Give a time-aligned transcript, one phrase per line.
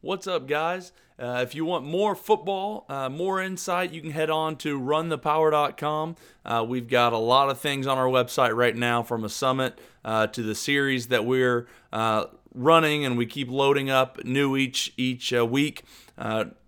[0.00, 0.92] What's up, guys?
[1.18, 6.14] Uh, if you want more football, uh, more insight, you can head on to runthepower.com.
[6.44, 9.76] Uh, we've got a lot of things on our website right now from a summit
[10.04, 14.94] uh, to the series that we're uh, running, and we keep loading up new each
[14.96, 15.82] each uh, week.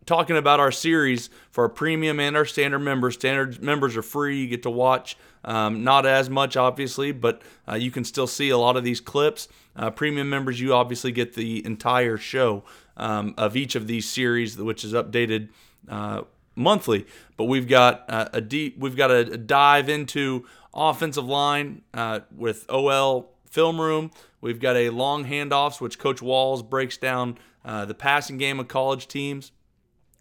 [0.06, 3.14] talking about our series for our premium and our standard members.
[3.14, 7.74] Standard members are free; you get to watch um, not as much, obviously, but uh,
[7.74, 9.48] you can still see a lot of these clips.
[9.76, 12.64] Uh, premium members, you obviously get the entire show
[13.00, 15.48] um, of each of these series, which is updated
[15.88, 16.22] uh,
[16.54, 17.06] monthly.
[17.36, 22.20] But we've got uh, a deep, we've got a, a dive into offensive line uh,
[22.36, 24.12] with OL film room.
[24.41, 28.68] We've got a long handoffs, which Coach Walls breaks down uh, the passing game of
[28.68, 29.50] college teams.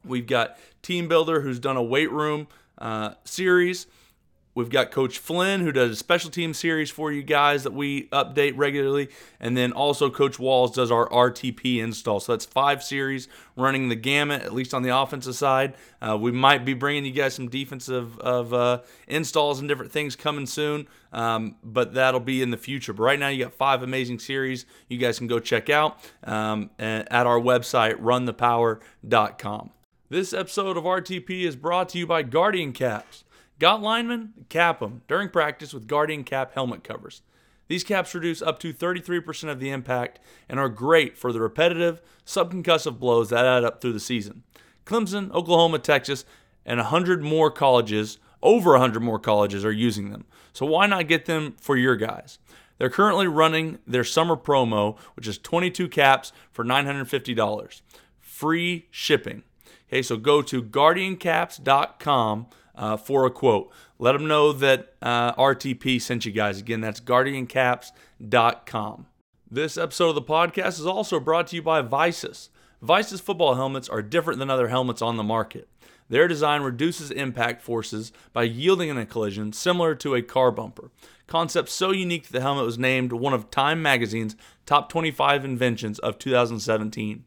[0.04, 2.48] We've got Team Builder, who's done a weight room
[3.26, 3.86] series.
[4.56, 8.08] We've got Coach Flynn, who does a special team series for you guys that we
[8.10, 9.10] update regularly.
[9.40, 12.20] And then also Coach Walls does our RTP install.
[12.20, 15.76] So that's five series running the gamut, at least on the offensive side.
[16.02, 20.16] Uh, we might be bringing you guys some defensive of uh, installs and different things
[20.16, 22.92] coming soon, um, but that'll be in the future.
[22.92, 26.72] But right now, you got five amazing series you guys can go check out um,
[26.80, 29.72] at our website, runthepower.com.
[30.10, 33.24] This episode of RTP is brought to you by Guardian Caps.
[33.60, 34.34] Got linemen?
[34.48, 37.22] Cap them during practice with Guardian Cap helmet covers.
[37.68, 42.02] These caps reduce up to 33% of the impact and are great for the repetitive,
[42.26, 44.44] subconcussive blows that add up through the season.
[44.86, 46.26] Clemson, Oklahoma, Texas,
[46.66, 50.26] and 100 more colleges, over 100 more colleges, are using them.
[50.52, 52.40] So why not get them for your guys?
[52.80, 57.82] They're currently running their summer promo, which is 22 caps for $950.
[58.20, 59.44] Free shipping.
[59.90, 62.48] Okay, so go to guardiancaps.com
[62.80, 63.72] uh, for a quote.
[64.00, 66.60] Let them know that uh, RTP sent you guys.
[66.60, 69.06] Again, that's guardiancaps.com.
[69.52, 72.50] This episode of the podcast is also brought to you by Vicis.
[72.82, 75.68] Vicis football helmets are different than other helmets on the market.
[76.08, 80.92] Their design reduces impact forces by yielding in a collision similar to a car bumper.
[81.28, 84.36] Concept so unique that the helmet was named one of Time magazine's
[84.66, 87.26] top 25 inventions of 2017.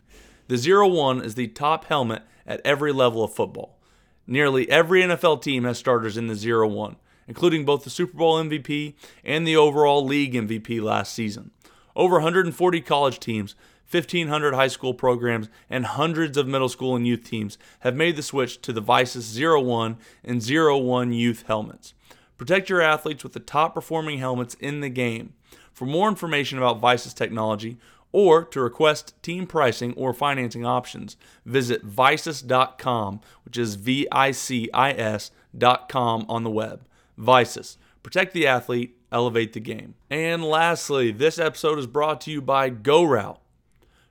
[0.49, 3.79] The Zero One is the top helmet at every level of football.
[4.27, 6.97] Nearly every NFL team has starters in the 0 1,
[7.27, 8.95] including both the Super Bowl MVP
[9.25, 11.51] and the overall league MVP last season.
[11.95, 13.55] Over 140 college teams,
[13.91, 18.23] 1,500 high school programs, and hundreds of middle school and youth teams have made the
[18.23, 21.93] switch to the Vicis 0 1 and 0 1 youth helmets.
[22.39, 25.35] Protect your athletes with the top performing helmets in the game.
[25.73, 27.79] For more information about Vicis technology
[28.13, 34.69] or to request team pricing or financing options, visit vicis.com, which is V I C
[34.73, 36.87] I S.com on the web.
[37.19, 37.79] Vicis.
[38.03, 39.95] Protect the athlete, elevate the game.
[40.11, 43.39] And lastly, this episode is brought to you by GoRout.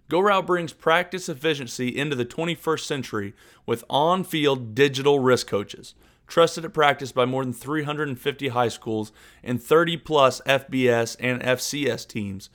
[0.10, 3.34] GoRout brings practice efficiency into the 21st century
[3.66, 5.94] with on field digital wrist coaches.
[6.28, 9.12] Trusted at practice by more than 350 high schools
[9.44, 12.50] and 30 plus FBS and FCS teams.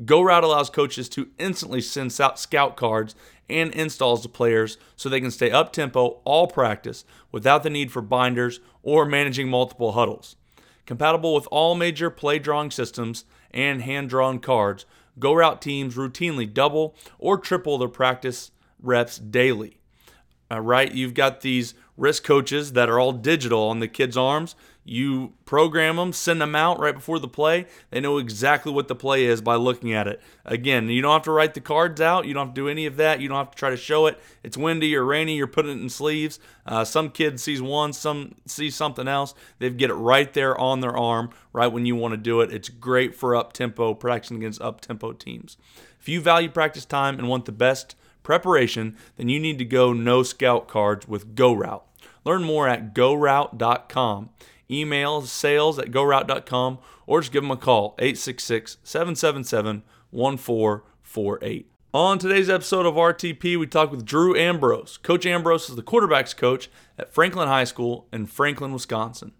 [0.00, 3.14] GoRout allows coaches to instantly send out scout cards
[3.50, 7.92] and installs to players so they can stay up tempo all practice without the need
[7.92, 10.36] for binders or managing multiple huddles.
[10.86, 14.86] Compatible with all major play drawing systems and hand drawn cards,
[15.18, 18.50] GoRout teams routinely double or triple their practice
[18.80, 19.78] reps daily.
[20.50, 24.54] All right, you've got these wrist coaches that are all digital on the kids' arms.
[24.84, 27.66] You program them, send them out right before the play.
[27.90, 30.20] They know exactly what the play is by looking at it.
[30.44, 32.26] Again, you don't have to write the cards out.
[32.26, 33.20] You don't have to do any of that.
[33.20, 34.18] You don't have to try to show it.
[34.42, 35.36] It's windy or rainy.
[35.36, 36.40] You're putting it in sleeves.
[36.66, 39.34] Uh, some kid sees one, some sees something else.
[39.60, 42.52] They get it right there on their arm, right when you want to do it.
[42.52, 45.56] It's great for up tempo protection against up tempo teams.
[46.00, 47.94] If you value practice time and want the best
[48.24, 51.82] preparation, then you need to go no scout cards with GoRout.
[52.24, 54.30] Learn more at gorout.com.
[54.70, 61.72] Email sales at gorout.com or just give them a call 866 777 1448.
[61.94, 64.96] On today's episode of RTP, we talk with Drew Ambrose.
[64.96, 69.32] Coach Ambrose is the quarterback's coach at Franklin High School in Franklin, Wisconsin.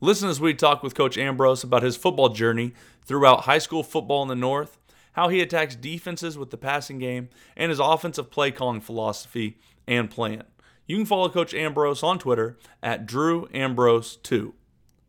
[0.00, 2.72] Listen as we talk with Coach Ambrose about his football journey
[3.04, 4.78] throughout high school football in the North,
[5.12, 10.10] how he attacks defenses with the passing game, and his offensive play calling philosophy and
[10.10, 10.42] plan.
[10.86, 14.54] You can follow Coach Ambrose on Twitter at Drew Ambrose2.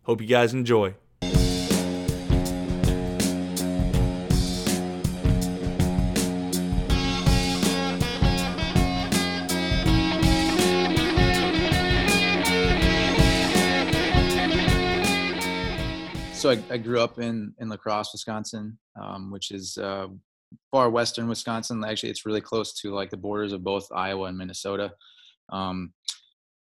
[0.04, 0.96] Hope you guys enjoy.
[16.44, 20.08] so I, I, grew up in in La Crosse, Wisconsin, um, which is uh,
[20.72, 21.86] far western Wisconsin.
[21.86, 24.92] Actually, it's really close to like the borders of both Iowa and Minnesota.
[25.48, 25.94] Um,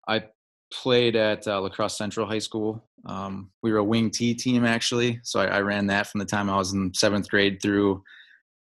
[0.06, 0.26] I
[0.72, 2.84] played at uh, La Crosse Central High School.
[3.06, 6.26] Um, we were a wing T team actually, so I, I, ran that from the
[6.26, 8.04] time I was in seventh grade through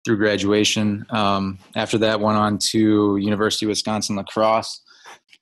[0.04, 1.04] through graduation.
[1.10, 4.80] Um, after that, went on to University of Wisconsin La Crosse.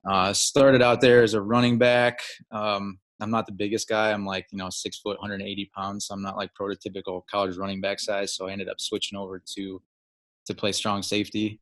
[0.08, 2.20] Uh, started out there as a running back.
[2.52, 4.12] Um, I'm not the biggest guy.
[4.12, 6.06] I'm like you know six foot, 180 pounds.
[6.06, 8.34] So I'm not like prototypical college running back size.
[8.34, 9.82] So I ended up switching over to
[10.46, 11.60] to play strong safety.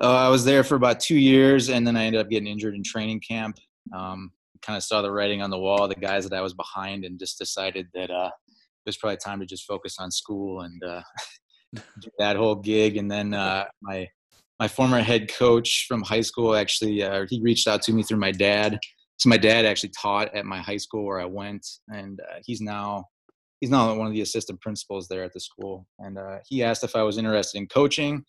[0.00, 2.74] Uh, I was there for about two years, and then I ended up getting injured
[2.74, 3.58] in training camp.
[3.94, 4.32] Um,
[4.62, 7.18] kind of saw the writing on the wall, the guys that I was behind, and
[7.18, 11.02] just decided that uh, it was probably time to just focus on school and uh,
[11.74, 12.96] do that whole gig.
[12.96, 14.08] And then uh, my
[14.58, 18.18] my former head coach from high school actually uh, he reached out to me through
[18.18, 18.78] my dad.
[19.18, 22.60] So my dad actually taught at my high school where I went, and uh, he's
[22.60, 23.04] now
[23.60, 25.86] he's now one of the assistant principals there at the school.
[25.98, 28.24] And uh, he asked if I was interested in coaching,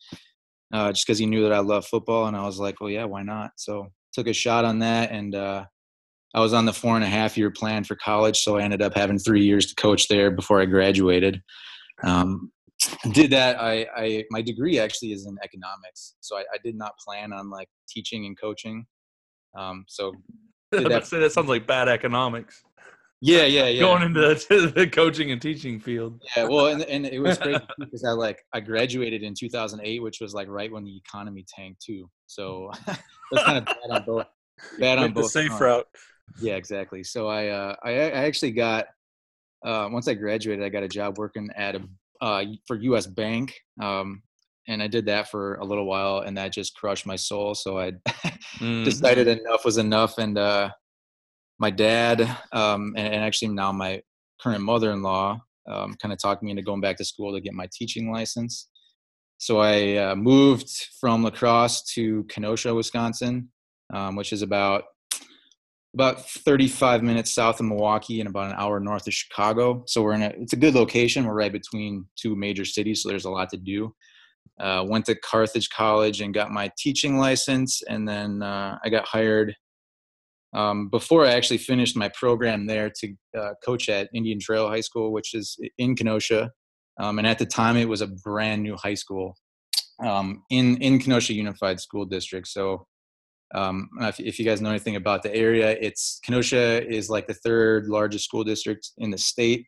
[0.73, 3.05] uh, just because he knew that I love football, and I was like, well, yeah,
[3.05, 3.51] why not?
[3.57, 5.65] So took a shot on that, and uh,
[6.33, 8.81] I was on the four and a half year plan for college, so I ended
[8.81, 11.41] up having three years to coach there before I graduated.
[12.03, 12.51] Um,
[13.11, 13.59] did that.
[13.59, 17.49] I, I my degree actually is in economics, so I, I did not plan on
[17.49, 18.85] like teaching and coaching.
[19.57, 20.13] Um, so
[20.71, 21.07] that.
[21.07, 22.63] say that sounds like bad economics.
[23.21, 23.81] Yeah, yeah, yeah.
[23.81, 26.21] Going into the, the coaching and teaching field.
[26.35, 30.21] Yeah, well, and, and it was great because I like I graduated in 2008, which
[30.21, 32.09] was like right when the economy tanked too.
[32.27, 32.71] So
[33.31, 34.25] was kind of bad on both.
[34.77, 35.23] Bad on both.
[35.23, 35.87] The safe route.
[36.41, 37.01] Yeah, exactly.
[37.01, 38.87] So I uh, I, I actually got
[39.65, 41.81] uh, once I graduated, I got a job working at a
[42.21, 43.07] uh, for U.S.
[43.07, 44.21] Bank, um,
[44.67, 47.55] and I did that for a little while, and that just crushed my soul.
[47.55, 47.93] So I
[48.57, 48.83] mm.
[48.83, 50.71] decided enough was enough, and uh,
[51.59, 52.21] my dad
[52.53, 54.01] um, and, and, actually now my
[54.41, 55.39] current mother-in-law
[55.69, 58.69] um, kind of talked me into going back to school to get my teaching license.
[59.37, 60.69] So I uh, moved
[60.99, 63.49] from La Crosse to Kenosha, Wisconsin,
[63.93, 64.83] um, which is about
[65.95, 69.83] about 35 minutes south of Milwaukee and about an hour north of Chicago.
[69.87, 71.25] So we're in a it's a good location.
[71.25, 73.93] We're right between two major cities, so there's a lot to do.
[74.59, 79.07] Uh, went to Carthage College and got my teaching license, and then uh, I got
[79.07, 79.55] hired
[80.53, 84.81] um, before I actually finished my program there to uh, coach at Indian Trail High
[84.81, 86.51] School, which is in Kenosha.
[86.99, 89.35] Um, and at the time, it was a brand new high school
[90.03, 92.47] um, in in Kenosha Unified School District.
[92.47, 92.85] So
[93.53, 97.33] um, if, if, you guys know anything about the area, it's Kenosha is like the
[97.33, 99.65] third largest school district in the state.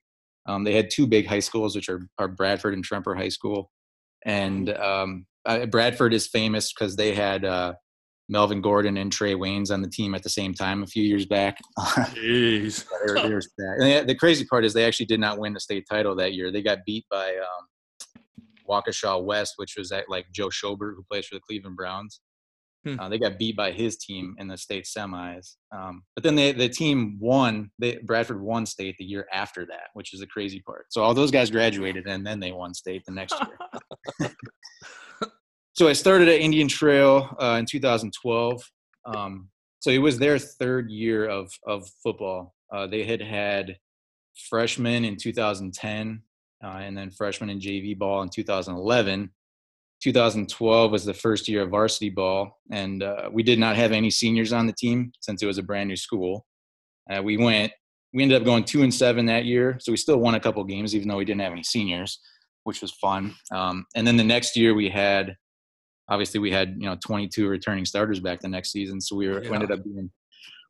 [0.47, 3.71] Um, they had two big high schools, which are, are Bradford and Tremper High School.
[4.23, 5.25] And um,
[5.69, 7.73] Bradford is famous because they had uh,
[8.31, 11.25] Melvin Gordon and Trae Waynes on the team at the same time a few years
[11.25, 11.59] back.
[11.77, 12.85] Jeez.
[13.05, 13.41] they were, they were
[13.79, 16.49] they, the crazy part is they actually did not win the state title that year.
[16.49, 17.67] They got beat by um,
[18.67, 22.21] Waukesha West, which was at like Joe Schobert, who plays for the Cleveland Browns.
[22.85, 22.99] Hmm.
[22.99, 25.55] Uh, they got beat by his team in the state semis.
[25.75, 27.69] Um, but then they, the team won.
[27.79, 30.85] They, Bradford won state the year after that, which is the crazy part.
[30.89, 34.31] So all those guys graduated, and then they won state the next year.
[35.73, 38.61] so I started at Indian Trail uh, in 2012.
[39.05, 42.53] Um, so it was their third year of of football.
[42.71, 43.77] Uh, they had had
[44.49, 46.21] freshmen in 2010,
[46.63, 49.29] uh, and then freshmen in JV ball in 2011
[50.01, 54.09] 2012 was the first year of varsity ball, and uh, we did not have any
[54.09, 56.45] seniors on the team since it was a brand new school.
[57.09, 57.71] Uh, we went,
[58.13, 60.63] we ended up going two and seven that year, so we still won a couple
[60.63, 62.19] games even though we didn't have any seniors,
[62.63, 63.35] which was fun.
[63.51, 65.35] Um, and then the next year we had,
[66.09, 69.43] obviously we had you know 22 returning starters back the next season, so we, were,
[69.43, 69.49] yeah.
[69.49, 70.11] we ended up being,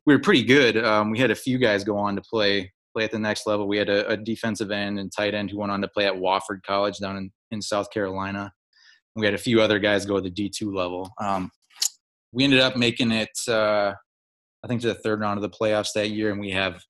[0.06, 0.82] we were pretty good.
[0.84, 3.66] Um, we had a few guys go on to play play at the next level.
[3.66, 6.12] We had a, a defensive end and tight end who went on to play at
[6.12, 8.52] Wofford College down in, in South Carolina
[9.14, 11.12] we had a few other guys go to the D2 level.
[11.18, 11.50] Um,
[12.32, 13.92] we ended up making it, uh,
[14.64, 16.82] I think, to the third round of the playoffs that year, and we have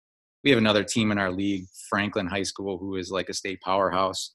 [0.45, 3.61] we have another team in our league, Franklin High School, who is like a state
[3.61, 4.35] powerhouse,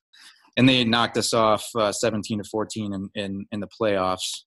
[0.57, 4.41] and they knocked us off uh, 17 to 14 in, in, in the playoffs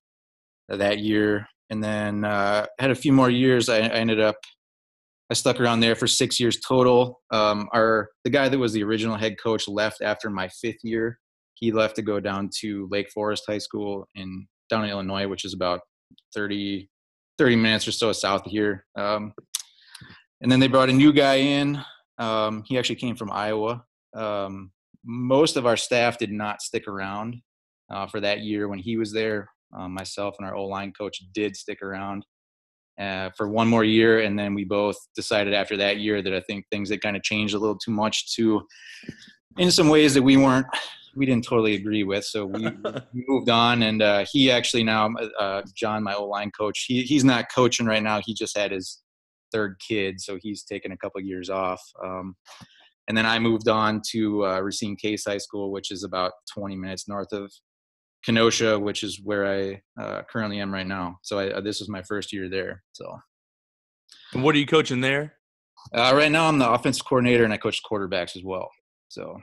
[0.69, 1.47] that year.
[1.71, 3.69] And then uh, had a few more years.
[3.69, 4.37] I, I, ended up
[5.31, 7.21] I stuck around there for six years total.
[7.31, 11.21] Um, our the guy that was the original head coach left after my fifth year,
[11.55, 15.45] he left to go down to Lake Forest High School in down in Illinois, which
[15.45, 15.81] is about
[16.35, 16.89] 30,
[17.39, 18.85] 30 minutes or so south of here.
[18.97, 19.33] Um,
[20.41, 21.81] and then they brought a new guy in.
[22.19, 23.85] Um, he actually came from Iowa.
[24.15, 24.73] Um,
[25.05, 27.37] most of our staff did not stick around
[27.91, 29.49] uh, for that year when he was there.
[29.77, 32.25] Um, myself and our O line coach did stick around
[32.99, 36.41] uh, for one more year, and then we both decided after that year that I
[36.41, 38.63] think things had kind of changed a little too much to,
[39.59, 40.67] in some ways that we weren't
[41.17, 42.25] we didn't totally agree with.
[42.25, 42.63] So we,
[43.15, 47.03] we moved on, and uh, he actually now uh, John, my O line coach, he
[47.03, 48.21] he's not coaching right now.
[48.25, 49.01] He just had his
[49.53, 51.83] third kid, so he's taken a couple years off.
[52.05, 52.37] Um,
[53.11, 56.77] and then I moved on to uh, Racine Case High School, which is about 20
[56.77, 57.53] minutes north of
[58.25, 61.19] Kenosha, which is where I uh, currently am right now.
[61.23, 62.85] So I, uh, this was my first year there.
[62.93, 63.19] So.
[64.33, 65.35] And what are you coaching there?
[65.93, 68.71] Uh, right now, I'm the offensive coordinator, and I coach quarterbacks as well.
[69.09, 69.41] So.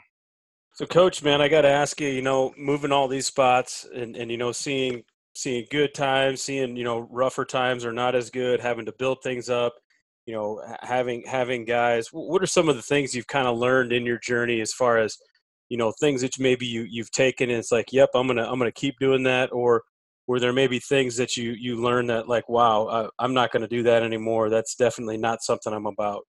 [0.76, 2.08] So, coach, man, I got to ask you.
[2.08, 5.04] You know, moving all these spots, and and you know, seeing
[5.36, 9.18] seeing good times, seeing you know rougher times are not as good, having to build
[9.24, 9.74] things up.
[10.28, 12.10] You know, having having guys.
[12.12, 15.00] What are some of the things you've kind of learned in your journey as far
[15.00, 15.18] as
[15.70, 18.58] you know things that maybe you you've taken and it's like yep i'm gonna i'm
[18.58, 19.84] gonna keep doing that or
[20.28, 23.68] were there maybe things that you you learned that like wow I, i'm not gonna
[23.68, 26.24] do that anymore that's definitely not something i'm about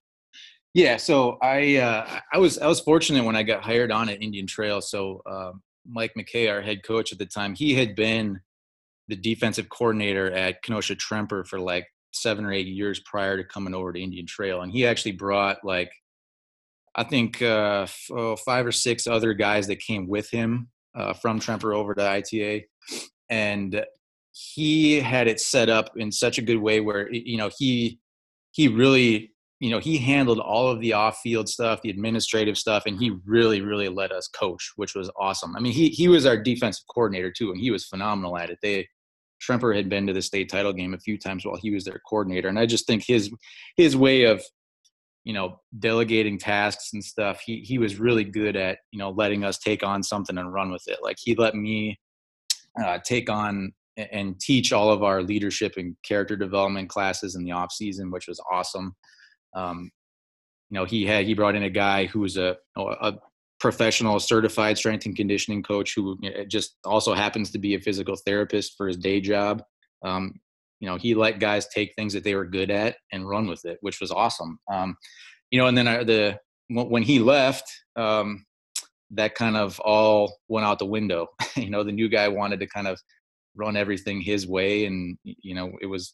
[0.73, 4.21] yeah so i uh, i was i was fortunate when i got hired on at
[4.21, 5.51] indian trail so uh,
[5.87, 8.39] mike mckay our head coach at the time he had been
[9.07, 13.73] the defensive coordinator at kenosha tremper for like seven or eight years prior to coming
[13.73, 15.91] over to indian trail and he actually brought like
[16.95, 21.39] I think uh, oh, five or six other guys that came with him uh, from
[21.39, 22.65] Tremper over to ITA,
[23.29, 23.85] and
[24.31, 27.99] he had it set up in such a good way where you know he
[28.51, 32.99] he really you know he handled all of the off-field stuff, the administrative stuff, and
[32.99, 35.55] he really really let us coach, which was awesome.
[35.55, 38.59] I mean, he he was our defensive coordinator too, and he was phenomenal at it.
[38.61, 38.87] They
[39.41, 42.01] Tremper had been to the state title game a few times while he was their
[42.07, 43.31] coordinator, and I just think his
[43.77, 44.43] his way of
[45.23, 49.43] you know delegating tasks and stuff he he was really good at you know letting
[49.43, 50.99] us take on something and run with it.
[51.01, 51.99] Like he let me
[52.83, 57.51] uh, take on and teach all of our leadership and character development classes in the
[57.51, 58.95] off season which was awesome.
[59.55, 59.91] Um,
[60.69, 63.13] you know he had he brought in a guy who was a a
[63.59, 68.75] professional certified strength and conditioning coach who just also happens to be a physical therapist
[68.77, 69.63] for his day job.
[70.03, 70.39] Um,
[70.79, 73.65] you know he let guys take things that they were good at and run with
[73.65, 74.59] it which was awesome.
[74.71, 74.95] Um,
[75.51, 76.39] you know and then the
[76.69, 78.45] when he left um,
[79.11, 81.27] that kind of all went out the window.
[81.55, 83.01] You know the new guy wanted to kind of
[83.55, 86.13] run everything his way and you know it was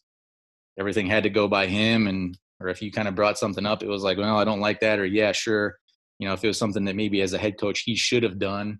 [0.78, 3.82] everything had to go by him and or if you kind of brought something up
[3.82, 5.76] it was like well i don't like that or yeah sure
[6.18, 8.38] you know if it was something that maybe as a head coach he should have
[8.38, 8.78] done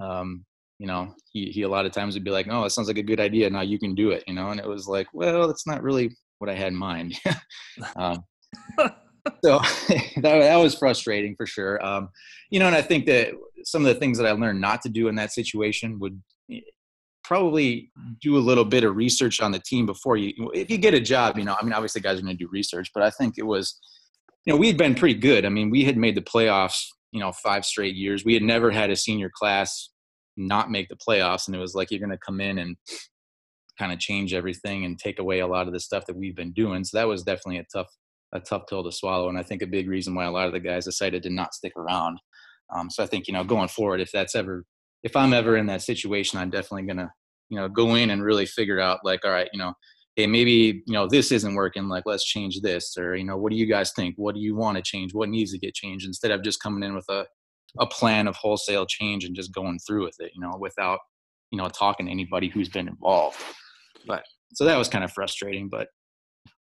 [0.00, 0.44] um,
[0.78, 2.98] you know, he, he a lot of times would be like, oh, that sounds like
[2.98, 3.50] a good idea.
[3.50, 4.50] Now you can do it, you know?
[4.50, 7.18] And it was like, well, that's not really what I had in mind.
[7.96, 8.22] um,
[9.44, 9.58] so
[9.88, 11.84] that, that was frustrating for sure.
[11.84, 12.10] Um,
[12.50, 13.32] you know, and I think that
[13.64, 16.60] some of the things that I learned not to do in that situation would eh,
[17.24, 17.90] probably
[18.22, 21.00] do a little bit of research on the team before you, if you get a
[21.00, 23.34] job, you know, I mean, obviously guys are going to do research, but I think
[23.36, 23.80] it was,
[24.48, 25.44] you know, we had been pretty good.
[25.44, 28.24] I mean, we had made the playoffs, you know, five straight years.
[28.24, 29.90] We had never had a senior class
[30.38, 32.76] not make the playoffs and it was like you're going to come in and
[33.78, 36.52] kind of change everything and take away a lot of the stuff that we've been
[36.52, 37.88] doing so that was definitely a tough
[38.32, 40.52] a tough pill to swallow and i think a big reason why a lot of
[40.52, 42.18] the guys decided to not stick around
[42.72, 44.64] um, so i think you know going forward if that's ever
[45.02, 47.10] if i'm ever in that situation i'm definitely going to
[47.48, 49.72] you know go in and really figure out like all right you know
[50.18, 53.50] hey maybe you know this isn't working like let's change this or you know what
[53.50, 56.06] do you guys think what do you want to change what needs to get changed
[56.06, 57.24] instead of just coming in with a
[57.78, 61.00] a plan of wholesale change and just going through with it, you know, without,
[61.50, 63.36] you know, talking to anybody who's been involved.
[64.06, 65.88] But so that was kind of frustrating, but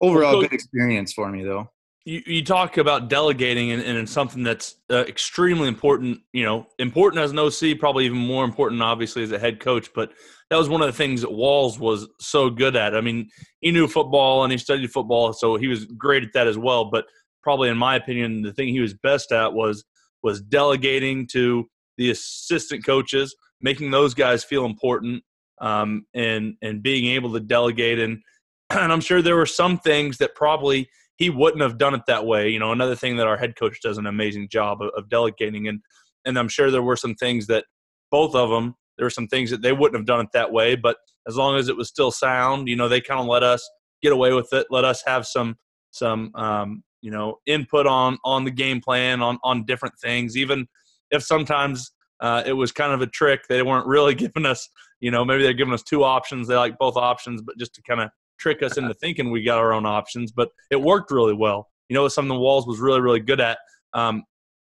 [0.02, 1.68] overall good experience for me though.
[2.04, 6.66] You, you talk about delegating and, and it's something that's uh, extremely important, you know,
[6.80, 9.90] important as an OC, probably even more important, obviously, as a head coach.
[9.94, 10.12] But
[10.50, 12.96] that was one of the things that Walls was so good at.
[12.96, 13.30] I mean,
[13.62, 16.86] he knew football and he studied football, so he was great at that as well.
[16.86, 17.06] But
[17.44, 19.84] probably, in my opinion, the thing he was best at was
[20.24, 25.24] was delegating to the assistant coaches, making those guys feel important,
[25.60, 28.00] um, and and being able to delegate.
[28.00, 28.22] And
[28.72, 30.90] and I'm sure there were some things that probably
[31.22, 32.50] he wouldn't have done it that way.
[32.50, 35.68] You know, another thing that our head coach does an amazing job of, of delegating,
[35.68, 35.82] and
[36.26, 37.66] and I'm sure there were some things that
[38.10, 40.76] both of them there were some things that they wouldn't have done it that way.
[40.76, 40.98] But
[41.28, 43.68] as long as it was still sound, you know, they kind of let us
[44.02, 45.58] get away with it, let us have some
[45.92, 50.68] some um, you know input on on the game plan on on different things even
[51.12, 54.68] if sometimes uh, it was kind of a trick they weren't really giving us
[55.00, 57.82] you know maybe they're giving us two options they like both options but just to
[57.84, 58.10] kind of
[58.42, 61.94] trick us into thinking we got our own options but it worked really well you
[61.94, 63.58] know something the walls was really really good at
[63.94, 64.24] um,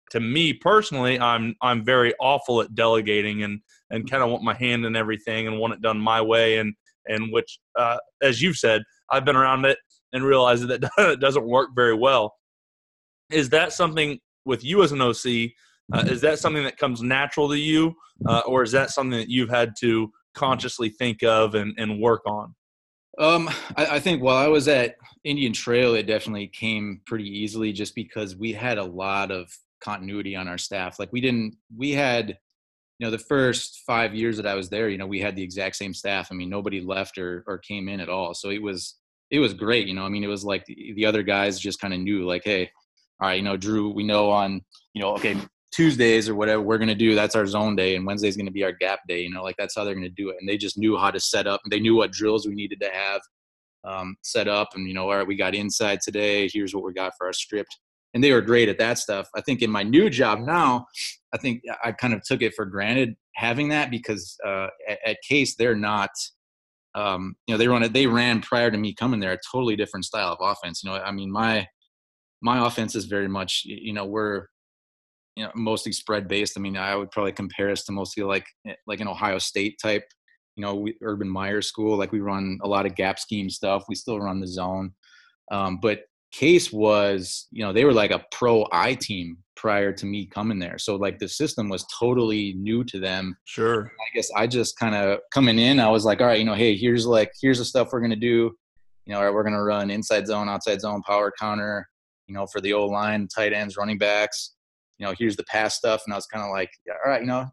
[0.10, 3.60] to me personally i'm i'm very awful at delegating and
[3.90, 6.74] and kind of want my hand in everything and want it done my way and
[7.08, 9.78] and which uh, as you've said i've been around it
[10.14, 12.36] and realize that it doesn't work very well.
[13.32, 15.52] Is that something with you as an OC
[15.94, 17.94] Uh, is that something that comes natural to you,
[18.26, 22.22] uh, or is that something that you've had to consciously think of and, and work
[22.26, 22.56] on?
[23.20, 27.74] Um, I, I, think while I was at Indian Trail, it definitely came pretty easily
[27.74, 29.52] just because we had a lot of
[29.82, 30.98] continuity on our staff.
[30.98, 34.88] Like we didn't, we had, you know, the first five years that I was there,
[34.88, 36.30] you know, we had the exact same staff.
[36.32, 38.34] I mean, nobody left or, or came in at all.
[38.34, 38.96] So it was,
[39.30, 39.88] it was great.
[39.88, 42.26] You know, I mean, it was like the, the other guys just kind of knew
[42.26, 42.72] like, Hey,
[43.20, 44.62] all right, you know, Drew, we know on,
[44.94, 45.36] you know, okay,
[45.72, 48.52] Tuesdays or whatever we're going to do, that's our zone day, and Wednesday's going to
[48.52, 49.22] be our gap day.
[49.22, 50.38] You know, like that's how they're going to do it.
[50.40, 51.62] And they just knew how to set up.
[51.70, 53.22] They knew what drills we needed to have
[53.84, 56.50] um, set up, and you know, all right, we got inside today.
[56.52, 57.78] Here's what we got for our script,
[58.14, 59.28] and they were great at that stuff.
[59.36, 60.86] I think in my new job now,
[61.34, 65.18] I think I kind of took it for granted having that because uh, at, at
[65.28, 66.12] Case they're not.
[66.94, 67.94] Um, you know, they run it.
[67.94, 70.84] They ran prior to me coming there a totally different style of offense.
[70.84, 71.66] You know, I mean, my
[72.42, 74.48] my offense is very much, you know, we're
[75.36, 76.58] you know mostly spread based.
[76.58, 79.80] I mean, I would probably compare us to mostly like eh, like an Ohio State
[79.82, 80.04] type,
[80.56, 81.98] you know, we, Urban Meyer school.
[81.98, 83.86] Like we run a lot of gap scheme stuff.
[83.88, 84.92] We still run the zone,
[85.52, 90.06] um, but Case was, you know, they were like a pro I team prior to
[90.06, 90.78] me coming there.
[90.78, 93.36] So like the system was totally new to them.
[93.44, 93.92] Sure.
[94.00, 96.54] I guess I just kind of coming in, I was like, all right, you know,
[96.54, 98.56] hey, here's like here's the stuff we're gonna do.
[99.06, 101.88] You know, all right, we're gonna run inside zone, outside zone, power counter.
[102.28, 104.54] You know, for the O line, tight ends, running backs
[105.02, 106.04] you know, here's the past stuff.
[106.06, 107.48] And I was kind of like, all right, you know,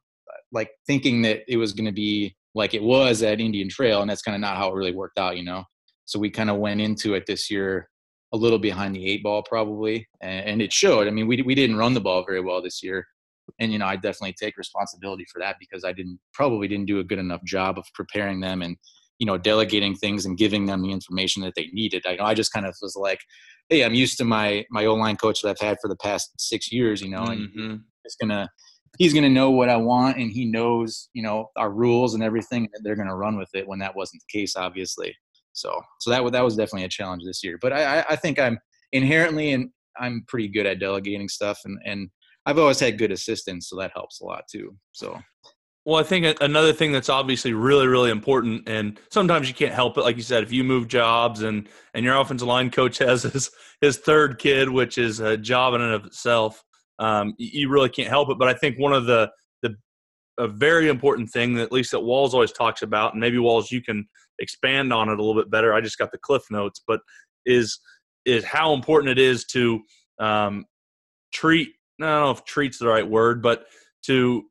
[0.53, 4.03] like thinking that it was going to be like it was at Indian Trail.
[4.03, 5.65] And that's kind of not how it really worked out, you know?
[6.05, 7.89] So we kind of went into it this year
[8.33, 10.07] a little behind the eight ball probably.
[10.21, 13.07] And, it showed, I mean, we, we didn't run the ball very well this year.
[13.59, 16.99] And, you know, I definitely take responsibility for that because I didn't probably didn't do
[16.99, 18.77] a good enough job of preparing them and,
[19.19, 22.05] you know, delegating things and giving them the information that they needed.
[22.07, 23.21] I, I just kind of was like,
[23.69, 26.33] hey, I'm used to my my O line coach that I've had for the past
[26.39, 27.61] six years, you know, mm-hmm.
[27.61, 28.49] and he's gonna
[28.99, 32.69] he's gonna know what I want, and he knows you know our rules and everything,
[32.73, 33.67] and they're gonna run with it.
[33.67, 35.15] When that wasn't the case, obviously.
[35.53, 37.59] So so that that was definitely a challenge this year.
[37.61, 38.59] But I I think I'm
[38.93, 42.09] inherently and I'm pretty good at delegating stuff, and and
[42.47, 44.75] I've always had good assistants, so that helps a lot too.
[44.93, 45.21] So
[45.89, 49.97] well, I think another thing that's obviously really, really important, and sometimes you can't help
[49.97, 50.03] it.
[50.03, 53.51] Like you said, if you move jobs and and your offensive line coach has his
[53.81, 56.63] his third kid, which is a job in and of itself,
[56.99, 58.37] um, you really can't help it.
[58.39, 59.31] But I think one of the
[59.63, 59.77] the
[60.39, 63.73] a very important thing that at least that Walls always talks about, and maybe Walls
[63.73, 64.07] you can
[64.41, 65.73] expand on it a little bit better.
[65.73, 67.01] I just got the cliff notes, but
[67.47, 67.79] is
[68.27, 69.81] is how important it is to
[70.19, 70.67] um,
[71.33, 71.71] treat.
[71.99, 73.65] I don't know if treat's the right word, but
[74.05, 74.45] to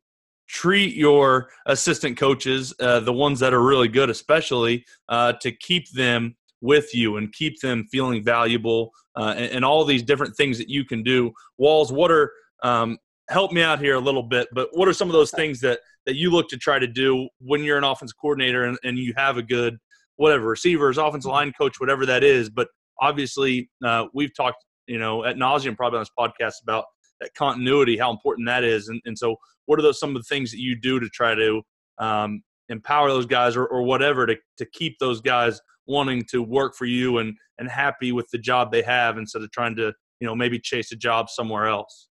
[0.48, 5.90] treat your assistant coaches, uh, the ones that are really good, especially, uh, to keep
[5.92, 10.58] them with you and keep them feeling valuable uh, and, and, all these different things
[10.58, 11.32] that you can do.
[11.56, 12.32] Walls, what are
[12.64, 15.60] um, help me out here a little bit, but what are some of those things
[15.60, 18.98] that that you look to try to do when you're an offense coordinator and, and
[18.98, 19.76] you have a good
[20.16, 22.50] whatever receivers, offensive line coach, whatever that is.
[22.50, 22.68] But
[23.00, 26.86] obviously, uh, we've talked, you know, at nauseum probably on this podcast about
[27.20, 28.88] that continuity, how important that is.
[28.88, 31.34] And, and so, what are those some of the things that you do to try
[31.34, 31.62] to
[31.98, 36.74] um, empower those guys or, or whatever to, to keep those guys wanting to work
[36.74, 40.26] for you and, and happy with the job they have instead of trying to, you
[40.26, 42.08] know, maybe chase a job somewhere else?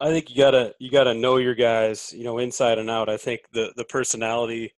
[0.00, 3.08] I think you gotta you gotta know your guys, you know, inside and out.
[3.08, 4.74] I think the the personality,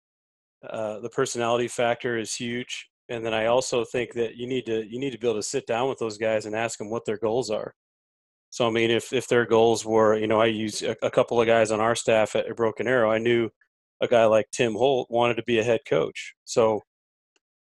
[0.69, 4.85] uh, the personality factor is huge, and then I also think that you need to
[4.87, 7.07] you need to be able to sit down with those guys and ask them what
[7.07, 7.75] their goals are.
[8.55, 11.41] So I mean, if if their goals were, you know, I use a, a couple
[11.41, 13.11] of guys on our staff at Broken Arrow.
[13.11, 13.51] I knew
[14.01, 16.35] a guy like Tim Holt wanted to be a head coach.
[16.45, 16.81] So,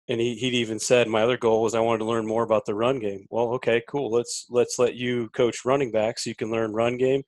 [0.09, 2.66] and he he'd even said my other goal was I wanted to learn more about
[2.66, 3.24] the run game.
[3.31, 4.11] Well, okay, cool.
[4.11, 7.22] Let's let's let you coach running back so you can learn run game.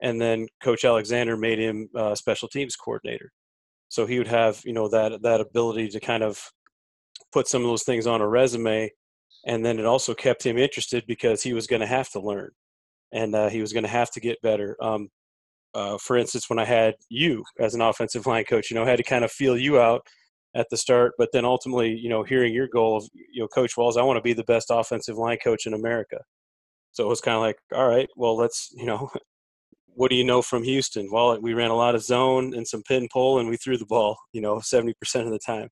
[0.00, 3.32] And then Coach Alexander made him uh, special teams coordinator.
[3.88, 6.40] So he would have you know that that ability to kind of
[7.32, 8.88] put some of those things on a resume,
[9.46, 12.52] and then it also kept him interested because he was going to have to learn
[13.12, 14.76] and uh, he was going to have to get better.
[14.80, 15.08] Um,
[15.74, 18.88] uh, for instance, when I had you as an offensive line coach, you know, I
[18.88, 20.02] had to kind of feel you out
[20.54, 23.76] at the start, but then ultimately, you know, hearing your goal of, you know, Coach
[23.76, 26.18] Walls, I want to be the best offensive line coach in America.
[26.92, 29.10] So it was kind of like, all right, well, let's, you know,
[29.94, 31.08] what do you know from Houston?
[31.12, 33.86] Well, we ran a lot of zone and some pin pull, and we threw the
[33.86, 35.68] ball, you know, 70% of the time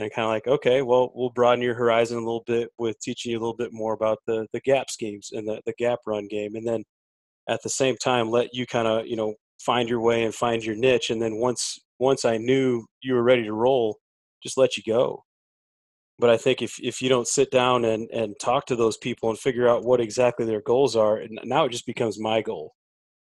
[0.00, 3.32] and kind of like okay well we'll broaden your horizon a little bit with teaching
[3.32, 6.26] you a little bit more about the the gap schemes and the, the gap run
[6.28, 6.82] game and then
[7.48, 10.64] at the same time let you kind of you know find your way and find
[10.64, 13.98] your niche and then once once i knew you were ready to roll
[14.42, 15.22] just let you go
[16.18, 19.28] but i think if if you don't sit down and and talk to those people
[19.28, 22.72] and figure out what exactly their goals are now it just becomes my goal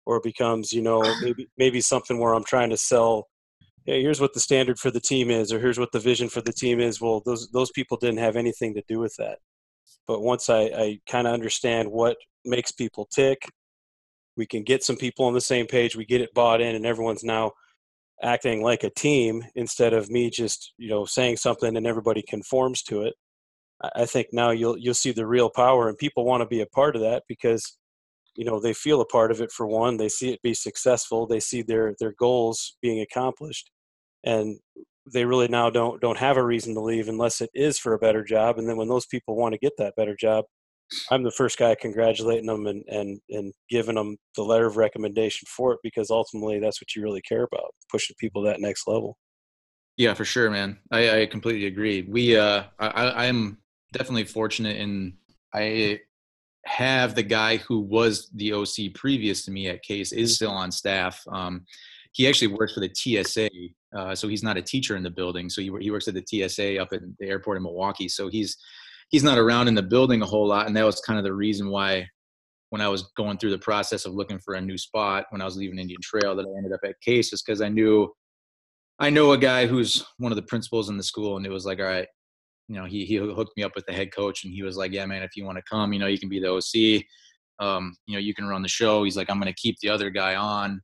[0.06, 3.28] or it becomes you know maybe maybe something where I'm trying to sell.
[3.86, 6.40] Hey, here's what the standard for the team is, or here's what the vision for
[6.40, 7.00] the team is.
[7.00, 9.38] Well, those those people didn't have anything to do with that.
[10.06, 13.48] But once I, I kind of understand what makes people tick,
[14.36, 15.96] we can get some people on the same page.
[15.96, 17.52] We get it bought in, and everyone's now
[18.22, 22.82] acting like a team instead of me just you know saying something and everybody conforms
[22.84, 23.14] to it.
[23.96, 26.66] I think now you'll you'll see the real power, and people want to be a
[26.66, 27.76] part of that because
[28.36, 29.52] you know they feel a part of it.
[29.52, 31.26] For one, they see it be successful.
[31.26, 33.70] They see their their goals being accomplished,
[34.24, 34.58] and
[35.12, 37.98] they really now don't don't have a reason to leave unless it is for a
[37.98, 38.58] better job.
[38.58, 40.44] And then when those people want to get that better job,
[41.10, 45.46] I'm the first guy congratulating them and and and giving them the letter of recommendation
[45.46, 48.86] for it because ultimately that's what you really care about, pushing people to that next
[48.86, 49.18] level.
[49.96, 50.78] Yeah, for sure, man.
[50.90, 52.02] I, I completely agree.
[52.02, 53.58] We uh I I'm
[53.92, 55.14] definitely fortunate in
[55.52, 56.00] I
[56.66, 60.72] have the guy who was the OC previous to me at Case is still on
[60.72, 61.22] staff.
[61.28, 61.66] Um,
[62.12, 63.50] he actually works for the TSA,
[63.94, 65.48] uh, so he's not a teacher in the building.
[65.48, 68.08] So he, he works at the TSA up at the airport in Milwaukee.
[68.08, 68.56] So he's
[69.10, 71.34] he's not around in the building a whole lot, and that was kind of the
[71.34, 72.08] reason why
[72.70, 75.44] when I was going through the process of looking for a new spot when I
[75.44, 78.12] was leaving Indian Trail that I ended up at Case is because I knew
[78.98, 81.66] I know a guy who's one of the principals in the school, and it was
[81.66, 82.08] like, all right,
[82.68, 84.92] you know, he he hooked me up with the head coach, and he was like,
[84.92, 87.04] yeah, man, if you want to come, you know, you can be the OC.
[87.60, 89.04] Um, you know, you can run the show.
[89.04, 90.80] He's like, I'm going to keep the other guy on,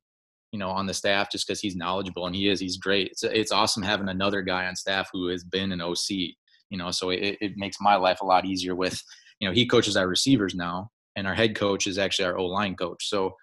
[0.52, 2.60] you know, on the staff just because he's knowledgeable and he is.
[2.60, 3.08] He's great.
[3.08, 6.10] It's it's awesome having another guy on staff who has been an OC.
[6.70, 8.74] You know, so it, it makes my life a lot easier.
[8.74, 9.00] With
[9.40, 12.46] you know, he coaches our receivers now, and our head coach is actually our O
[12.46, 13.08] line coach.
[13.08, 13.34] So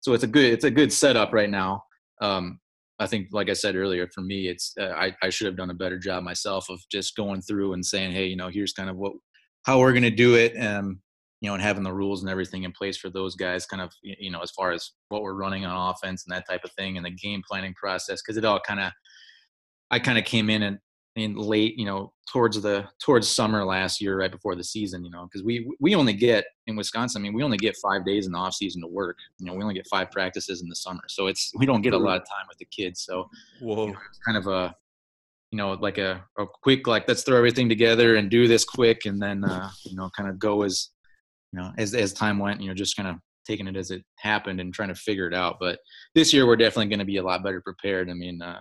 [0.00, 1.82] so it's a good it's a good setup right now.
[2.20, 2.60] Um,
[2.98, 5.70] I think, like I said earlier, for me, it's uh, I, I should have done
[5.70, 8.88] a better job myself of just going through and saying, hey, you know, here's kind
[8.88, 9.12] of what
[9.64, 10.98] how we're going to do it, and
[11.40, 13.92] you know, and having the rules and everything in place for those guys, kind of,
[14.02, 16.96] you know, as far as what we're running on offense and that type of thing,
[16.96, 18.92] and the game planning process, because it all kind of,
[19.90, 20.78] I kind of came in and
[21.16, 25.10] in late, you know, towards the towards summer last year, right before the season, you
[25.10, 27.20] know, because we we only get in Wisconsin.
[27.20, 29.16] I mean, we only get five days in the off season to work.
[29.38, 31.94] You know, we only get five practices in the summer, so it's we don't get
[31.94, 33.00] a lot of time with the kids.
[33.00, 33.86] So, Whoa.
[33.86, 34.74] You know, it's kind of a,
[35.52, 39.06] you know, like a, a quick like let's throw everything together and do this quick,
[39.06, 40.90] and then uh, you know, kind of go as,
[41.56, 43.16] you know, as as time went, you know, just kind of
[43.46, 45.56] taking it as it happened and trying to figure it out.
[45.58, 45.78] But
[46.14, 48.10] this year we're definitely going to be a lot better prepared.
[48.10, 48.60] I mean, uh,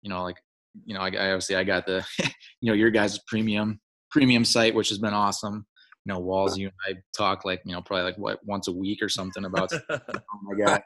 [0.00, 0.36] you know, like
[0.84, 4.74] you know, I, I obviously I got the, you know, your guys' premium premium site,
[4.74, 5.66] which has been awesome.
[6.04, 8.72] You know, Walls, you and I talk like, you know, probably like what once a
[8.72, 9.70] week or something about.
[9.90, 9.98] oh
[10.42, 10.82] my god,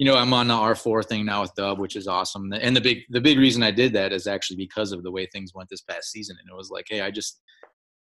[0.00, 2.52] you know, I'm on the R4 thing now with Dub, which is awesome.
[2.52, 5.26] And the big the big reason I did that is actually because of the way
[5.26, 6.36] things went this past season.
[6.40, 7.40] And it was like, hey, I just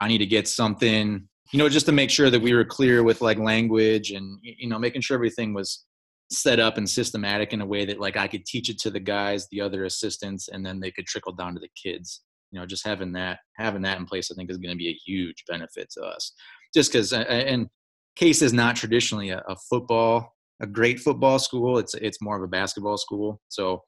[0.00, 3.02] I need to get something, you know, just to make sure that we were clear
[3.02, 5.84] with like language and you know, making sure everything was
[6.30, 9.00] set up and systematic in a way that like I could teach it to the
[9.00, 12.22] guys, the other assistants, and then they could trickle down to the kids.
[12.50, 14.88] You know, just having that having that in place, I think, is going to be
[14.88, 16.32] a huge benefit to us.
[16.74, 17.68] Just because, and
[18.16, 21.78] Case is not traditionally a, a, football, a great football school.
[21.78, 23.40] It's it's more of a basketball school.
[23.48, 23.82] So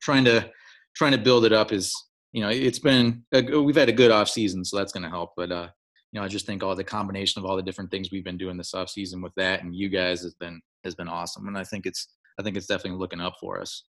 [0.00, 0.50] trying to
[0.96, 1.94] trying to build it up is
[2.32, 5.10] you know it's been a, we've had a good off season, so that's going to
[5.10, 5.32] help.
[5.36, 5.68] But uh,
[6.12, 8.36] you know, I just think all the combination of all the different things we've been
[8.36, 11.56] doing this off season with that and you guys has been has been awesome, and
[11.56, 13.84] I think it's I think it's definitely looking up for us.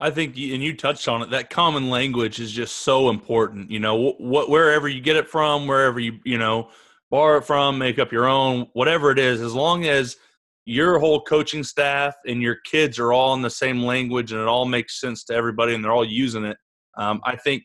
[0.00, 1.30] I think, and you touched on it.
[1.30, 3.70] That common language is just so important.
[3.70, 6.70] You know, what wherever you get it from, wherever you you know
[7.10, 10.16] borrow it from, make up your own, whatever it is, as long as
[10.66, 14.46] your whole coaching staff and your kids are all in the same language and it
[14.46, 16.58] all makes sense to everybody and they're all using it.
[16.98, 17.62] Um, I think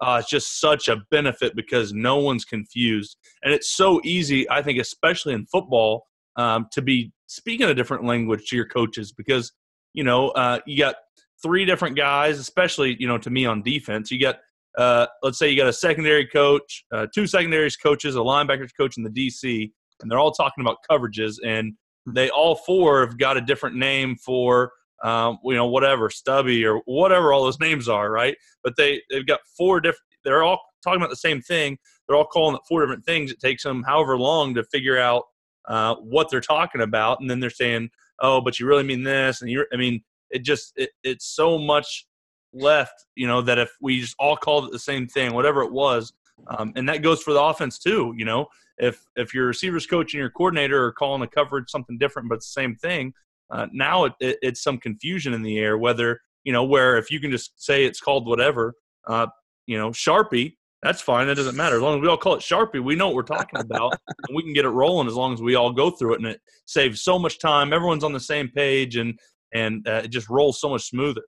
[0.00, 4.48] uh, it's just such a benefit because no one's confused, and it's so easy.
[4.50, 6.06] I think, especially in football,
[6.36, 9.52] um, to be speaking a different language to your coaches because
[9.94, 10.96] you know uh, you got
[11.42, 14.10] three different guys, especially you know to me on defense.
[14.10, 14.36] You got
[14.76, 18.96] uh, let's say you got a secondary coach, uh, two secondaries coaches, a linebackers coach,
[18.96, 21.74] and the DC, and they're all talking about coverages, and
[22.06, 26.78] they all four have got a different name for um, you know whatever stubby or
[26.86, 28.36] whatever all those names are, right?
[28.62, 30.02] But they they've got four different.
[30.24, 31.78] They're all talking about the same thing.
[32.06, 33.30] They're all calling it four different things.
[33.30, 35.24] It takes them however long to figure out
[35.68, 39.42] uh, what they're talking about, and then they're saying, "Oh, but you really mean this,"
[39.42, 42.06] and you're, I mean, it just it, it's so much
[42.52, 45.72] left, you know, that if we just all called it the same thing, whatever it
[45.72, 46.12] was,
[46.46, 48.14] um, and that goes for the offense too.
[48.16, 48.46] You know,
[48.78, 52.36] if if your receivers coach and your coordinator are calling a coverage something different, but
[52.36, 53.12] it's the same thing,
[53.50, 55.78] uh, now it, it, it's some confusion in the air.
[55.78, 58.74] Whether you know where if you can just say it's called whatever,
[59.06, 59.26] uh,
[59.66, 61.26] you know, Sharpie That's fine.
[61.26, 61.76] That doesn't matter.
[61.76, 63.92] As long as we all call it Sharpie, we know what we're talking about,
[64.28, 66.26] and we can get it rolling as long as we all go through it, and
[66.26, 67.72] it saves so much time.
[67.72, 69.18] Everyone's on the same page, and
[69.54, 71.22] and uh, it just rolls so much smoother.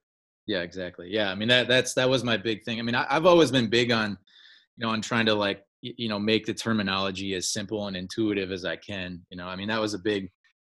[0.46, 1.08] Yeah, exactly.
[1.10, 2.78] Yeah, I mean that that's that was my big thing.
[2.78, 4.10] I mean, I, I've always been big on,
[4.76, 8.52] you know, on trying to like you know make the terminology as simple and intuitive
[8.52, 9.24] as I can.
[9.30, 10.30] You know, I mean that was a big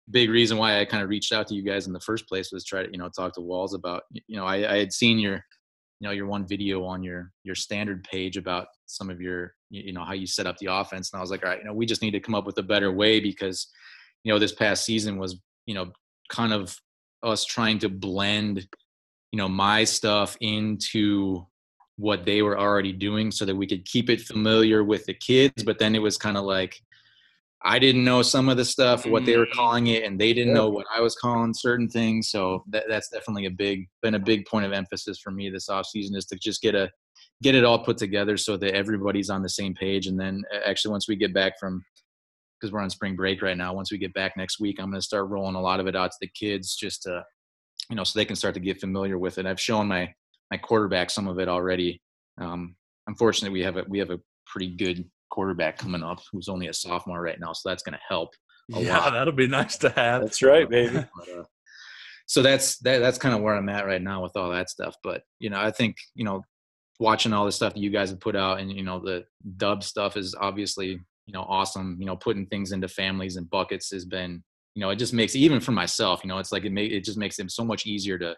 [0.09, 2.51] big reason why I kind of reached out to you guys in the first place
[2.51, 5.19] was try to you know talk to Walls about you know I, I had seen
[5.19, 5.43] your
[5.99, 9.91] you know your one video on your your standard page about some of your you
[9.93, 11.73] know how you set up the offense and i was like all right you know
[11.73, 13.67] we just need to come up with a better way because
[14.23, 15.91] you know this past season was you know
[16.29, 16.77] kind of
[17.23, 18.67] us trying to blend
[19.31, 21.45] you know my stuff into
[21.97, 25.63] what they were already doing so that we could keep it familiar with the kids
[25.63, 26.79] but then it was kind of like
[27.67, 29.59] I didn't know some of the stuff, what they were mm-hmm.
[29.59, 32.29] calling it, and they didn't know what I was calling certain things.
[32.29, 35.67] So that, that's definitely a big, been a big point of emphasis for me this
[35.67, 36.89] off season is to just get a,
[37.43, 40.07] get it all put together so that everybody's on the same page.
[40.07, 41.83] And then actually, once we get back from,
[42.59, 45.01] because we're on spring break right now, once we get back next week, I'm going
[45.01, 47.21] to start rolling a lot of it out to the kids just to,
[47.89, 49.45] you know, so they can start to get familiar with it.
[49.45, 50.13] I've shown my
[50.51, 52.01] my quarterback some of it already.
[52.39, 52.77] Um,
[53.07, 56.73] unfortunately, we have a we have a pretty good quarterback coming up who's only a
[56.73, 58.29] sophomore right now, so that's going to help.
[58.67, 59.13] yeah, lot.
[59.13, 60.21] that'll be nice to have.
[60.21, 61.05] That's right, baby.
[61.15, 61.43] but, uh,
[62.25, 64.95] so that's that, that's kind of where I'm at right now with all that stuff.
[65.03, 66.43] But you know, I think you know,
[66.99, 69.23] watching all the stuff that you guys have put out, and you know, the
[69.57, 71.97] dub stuff is obviously you know awesome.
[71.99, 74.43] You know, putting things into families and buckets has been
[74.75, 77.03] you know, it just makes even for myself, you know, it's like it make it
[77.03, 78.35] just makes it so much easier to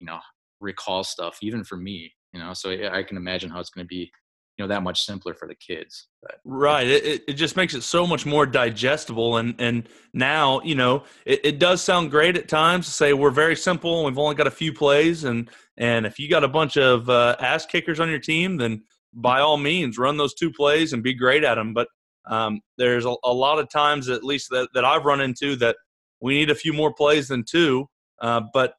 [0.00, 0.18] you know
[0.60, 3.88] recall stuff even for me you know so i can imagine how it's going to
[3.88, 4.10] be
[4.56, 7.82] you know that much simpler for the kids but, right it, it just makes it
[7.82, 12.48] so much more digestible and and now you know it, it does sound great at
[12.48, 16.06] times to say we're very simple and we've only got a few plays and and
[16.06, 19.56] if you got a bunch of uh, ass kickers on your team then by all
[19.56, 21.88] means run those two plays and be great at them but
[22.28, 25.76] um, there's a, a, lot of times at least that, that i've run into that
[26.20, 27.86] we need a few more plays than two
[28.22, 28.74] uh, but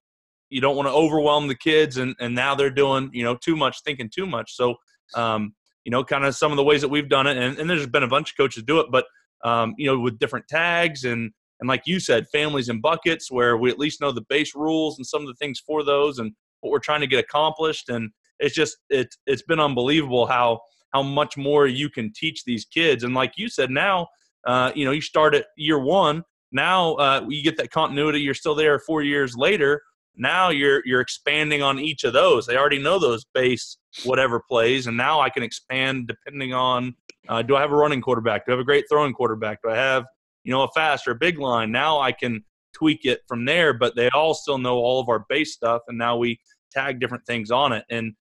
[0.49, 3.55] you don't want to overwhelm the kids and, and now they're doing you know too
[3.55, 4.75] much thinking too much so
[5.15, 5.53] um,
[5.87, 7.37] you know, kind of some of the ways that we've done it.
[7.37, 9.05] And, and there's been a bunch of coaches do it, but,
[9.45, 13.55] um, you know, with different tags and, and like you said, families and buckets where
[13.55, 16.33] we at least know the base rules and some of the things for those and
[16.59, 17.87] what we're trying to get accomplished.
[17.87, 20.59] And it's just, it's, it's been unbelievable how,
[20.91, 23.05] how much more you can teach these kids.
[23.05, 24.07] And like you said, now,
[24.45, 26.21] uh, you know, you start at year one,
[26.51, 28.19] now uh, you get that continuity.
[28.19, 29.81] You're still there four years later
[30.17, 32.45] now you're you're expanding on each of those.
[32.45, 36.93] They already know those base whatever plays and now i can expand depending on
[37.29, 38.45] uh, do i have a running quarterback?
[38.45, 39.61] Do i have a great throwing quarterback?
[39.63, 40.05] Do i have
[40.43, 41.71] you know a fast or a big line?
[41.71, 45.25] Now i can tweak it from there but they all still know all of our
[45.29, 46.39] base stuff and now we
[46.71, 47.85] tag different things on it.
[47.89, 48.13] And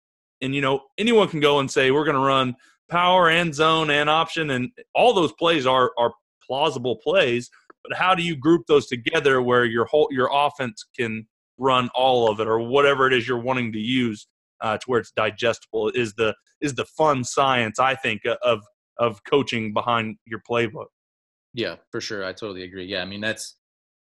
[0.41, 2.55] and you know anyone can go and say we're going to run
[2.91, 6.13] power and zone and option and all those plays are are
[6.47, 7.51] plausible plays
[7.83, 11.27] but how do you group those together where your whole your offense can
[11.59, 14.27] run all of it or whatever it is you're wanting to use
[14.61, 18.61] uh, to where it's digestible is the is the fun science I think of
[18.99, 20.87] of coaching behind your playbook.
[21.53, 22.25] Yeah, for sure.
[22.25, 22.87] I totally agree.
[22.87, 23.57] Yeah, I mean that's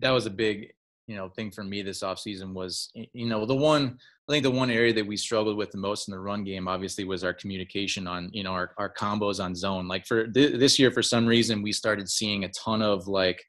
[0.01, 0.73] that was a big
[1.07, 3.99] you know thing for me this offseason was you know the one
[4.29, 6.69] I think the one area that we struggled with the most in the run game
[6.69, 10.59] obviously was our communication on you know our, our combos on zone like for th-
[10.59, 13.43] this year for some reason we started seeing a ton of like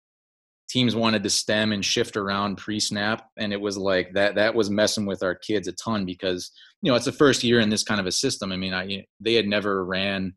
[0.69, 4.69] teams wanted to stem and shift around pre-snap and it was like that that was
[4.69, 6.51] messing with our kids a ton because
[6.82, 9.05] you know it's the first year in this kind of a system i mean I,
[9.19, 10.34] they had never ran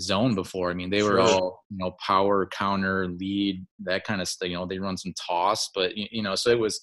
[0.00, 1.20] zone before i mean they were sure.
[1.20, 5.14] all you know power counter lead that kind of stuff you know they run some
[5.14, 6.80] toss but you know so it was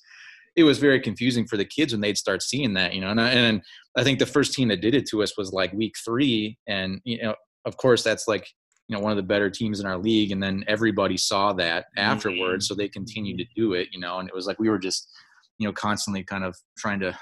[0.56, 3.22] it was very confusing for the kids when they'd start seeing that you know and
[3.22, 3.62] I, and
[3.98, 7.00] I think the first team that did it to us was like week three and
[7.04, 8.48] you know of course that's like
[8.88, 11.86] you know one of the better teams in our league and then everybody saw that
[11.98, 14.80] afterwards so they continued to do it you know and it was like we were
[14.80, 15.10] just
[15.58, 17.18] you know constantly kind of trying to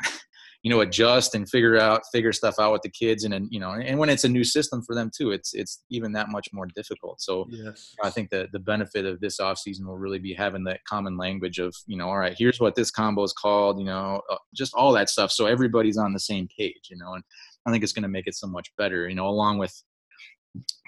[0.65, 3.59] you know adjust and figure out figure stuff out with the kids and and you
[3.59, 6.47] know and when it's a new system for them too it's it's even that much
[6.51, 7.93] more difficult so yes.
[8.03, 11.17] i think that the benefit of this off season will really be having that common
[11.17, 14.37] language of you know all right here's what this combo is called you know uh,
[14.55, 17.23] just all that stuff so everybody's on the same page you know and
[17.67, 19.83] i think it's going to make it so much better you know along with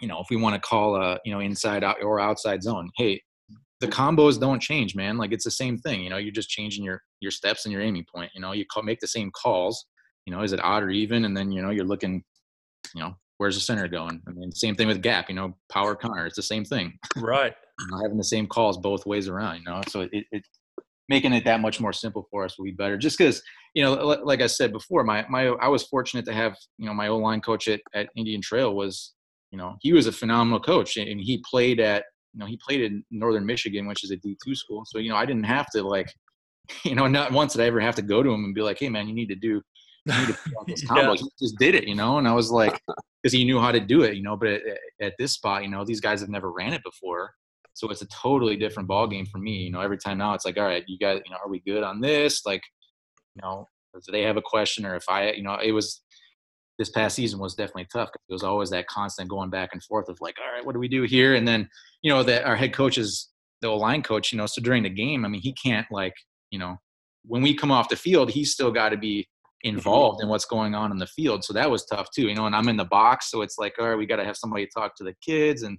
[0.02, 2.90] you know, if we want to call a, you know, inside out or outside zone,
[2.98, 3.22] hey,
[3.80, 5.18] the combos don't change, man.
[5.18, 6.02] Like it's the same thing.
[6.02, 8.32] You know, you're just changing your your steps and your aiming point.
[8.34, 9.86] You know, you call, make the same calls.
[10.26, 11.26] You know, is it odd or even?
[11.26, 12.24] And then you know you're looking,
[12.96, 14.22] you know, where's the center going?
[14.28, 15.30] I mean, same thing with gap.
[15.30, 16.26] You know, power counter.
[16.26, 16.98] It's the same thing.
[17.18, 17.54] Right.
[18.04, 19.58] Having the same calls both ways around.
[19.58, 20.44] You know, so it, it
[21.10, 22.98] making it that much more simple for us will be better.
[22.98, 23.42] Just because
[23.74, 26.94] you know, like I said before, my my I was fortunate to have you know
[26.94, 29.14] my O line coach at, at Indian Trail was
[29.52, 32.82] you know, he was a phenomenal coach and he played at, you know, he played
[32.82, 34.84] in Northern Michigan, which is a D2 school.
[34.86, 36.12] So, you know, I didn't have to like,
[36.84, 38.80] you know, not once did I ever have to go to him and be like,
[38.80, 39.62] hey, man, you need to do,
[40.06, 41.14] you need to this combo.
[41.14, 41.20] yeah.
[41.20, 42.82] He just did it, you know, and I was like,
[43.24, 44.62] because he knew how to do it, you know, but at,
[45.02, 47.32] at this spot, you know, these guys have never ran it before.
[47.74, 49.52] So it's a totally different ball game for me.
[49.52, 51.60] You know, every time now it's like, all right, you guys, you know, are we
[51.60, 52.46] good on this?
[52.46, 52.64] Like,
[53.36, 56.02] you know, do they have a question or if I, you know, it was
[56.78, 58.10] this past season was definitely tough.
[58.12, 60.74] because It was always that constant going back and forth of like, all right, what
[60.74, 61.36] do we do here?
[61.36, 61.70] And then,
[62.02, 63.30] you know, that our head coach is
[63.62, 66.14] the line coach, you know, so during the game, I mean, he can't like,
[66.52, 66.78] you know,
[67.26, 69.28] when we come off the field, he's still got to be
[69.66, 69.76] mm-hmm.
[69.76, 71.44] involved in what's going on in the field.
[71.44, 73.32] So that was tough too, you know, and I'm in the box.
[73.32, 75.64] So it's like, all right, we got to have somebody talk to the kids.
[75.64, 75.78] And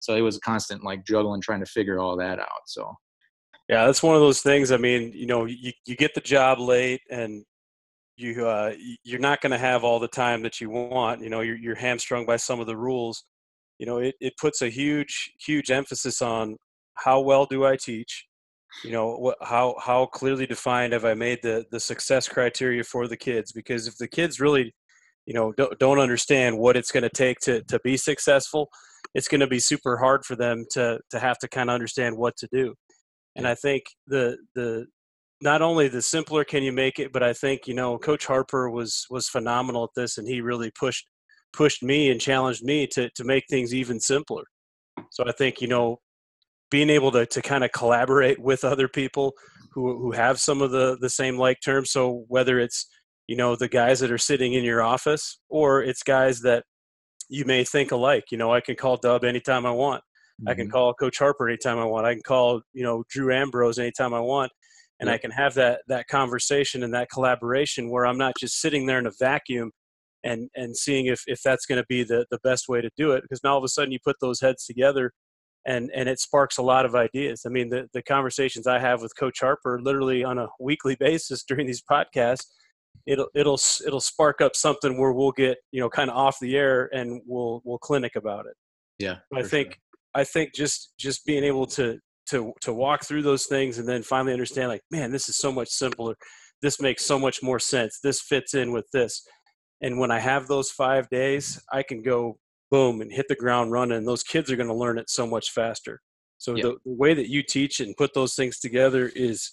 [0.00, 2.62] so it was a constant like juggling, trying to figure all that out.
[2.66, 2.92] So,
[3.68, 4.72] yeah, that's one of those things.
[4.72, 7.44] I mean, you know, you, you get the job late and
[8.20, 11.22] you uh, you're not going to have all the time that you want.
[11.22, 13.24] You know, you're, you're hamstrung by some of the rules.
[13.78, 16.56] You know, it, it puts a huge huge emphasis on
[16.94, 18.26] how well do I teach.
[18.84, 23.08] You know, what, how how clearly defined have I made the the success criteria for
[23.08, 23.52] the kids?
[23.52, 24.74] Because if the kids really,
[25.26, 28.68] you know, don't, don't understand what it's going to take to to be successful,
[29.14, 32.16] it's going to be super hard for them to to have to kind of understand
[32.16, 32.74] what to do.
[33.34, 34.86] And I think the the
[35.42, 38.70] not only the simpler can you make it, but I think you know Coach Harper
[38.70, 41.06] was was phenomenal at this, and he really pushed
[41.52, 44.44] pushed me and challenged me to to make things even simpler.
[45.10, 45.98] So I think you know
[46.70, 49.32] being able to to kind of collaborate with other people
[49.72, 51.90] who who have some of the the same like terms.
[51.90, 52.86] So whether it's
[53.26, 56.64] you know the guys that are sitting in your office or it's guys that
[57.28, 58.24] you may think alike.
[58.30, 60.02] You know, I can call Dub anytime I want.
[60.02, 60.48] Mm-hmm.
[60.48, 60.72] I can mm-hmm.
[60.72, 62.06] call Coach Harper anytime I want.
[62.06, 64.52] I can call you know Drew Ambrose anytime I want
[65.00, 68.86] and I can have that that conversation and that collaboration where I'm not just sitting
[68.86, 69.72] there in a vacuum
[70.24, 73.12] and and seeing if if that's going to be the the best way to do
[73.12, 75.12] it because now all of a sudden you put those heads together
[75.66, 77.42] and and it sparks a lot of ideas.
[77.46, 81.42] I mean the the conversations I have with Coach Harper literally on a weekly basis
[81.44, 82.46] during these podcasts
[83.06, 86.56] it'll it'll it'll spark up something where we'll get you know kind of off the
[86.56, 88.54] air and we'll we'll clinic about it.
[88.98, 89.78] Yeah, I think sure.
[90.14, 91.98] I think just just being able to
[92.30, 95.52] to to walk through those things and then finally understand like man this is so
[95.52, 96.14] much simpler.
[96.62, 98.00] This makes so much more sense.
[98.02, 99.22] This fits in with this.
[99.82, 102.38] And when i have those five days i can go
[102.70, 103.98] boom and hit the ground running.
[103.98, 106.00] And those kids are going to learn it so much faster.
[106.38, 109.52] So the, the way that you teach and put those things together is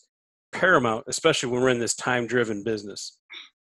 [0.53, 3.19] paramount especially when we're in this time driven business.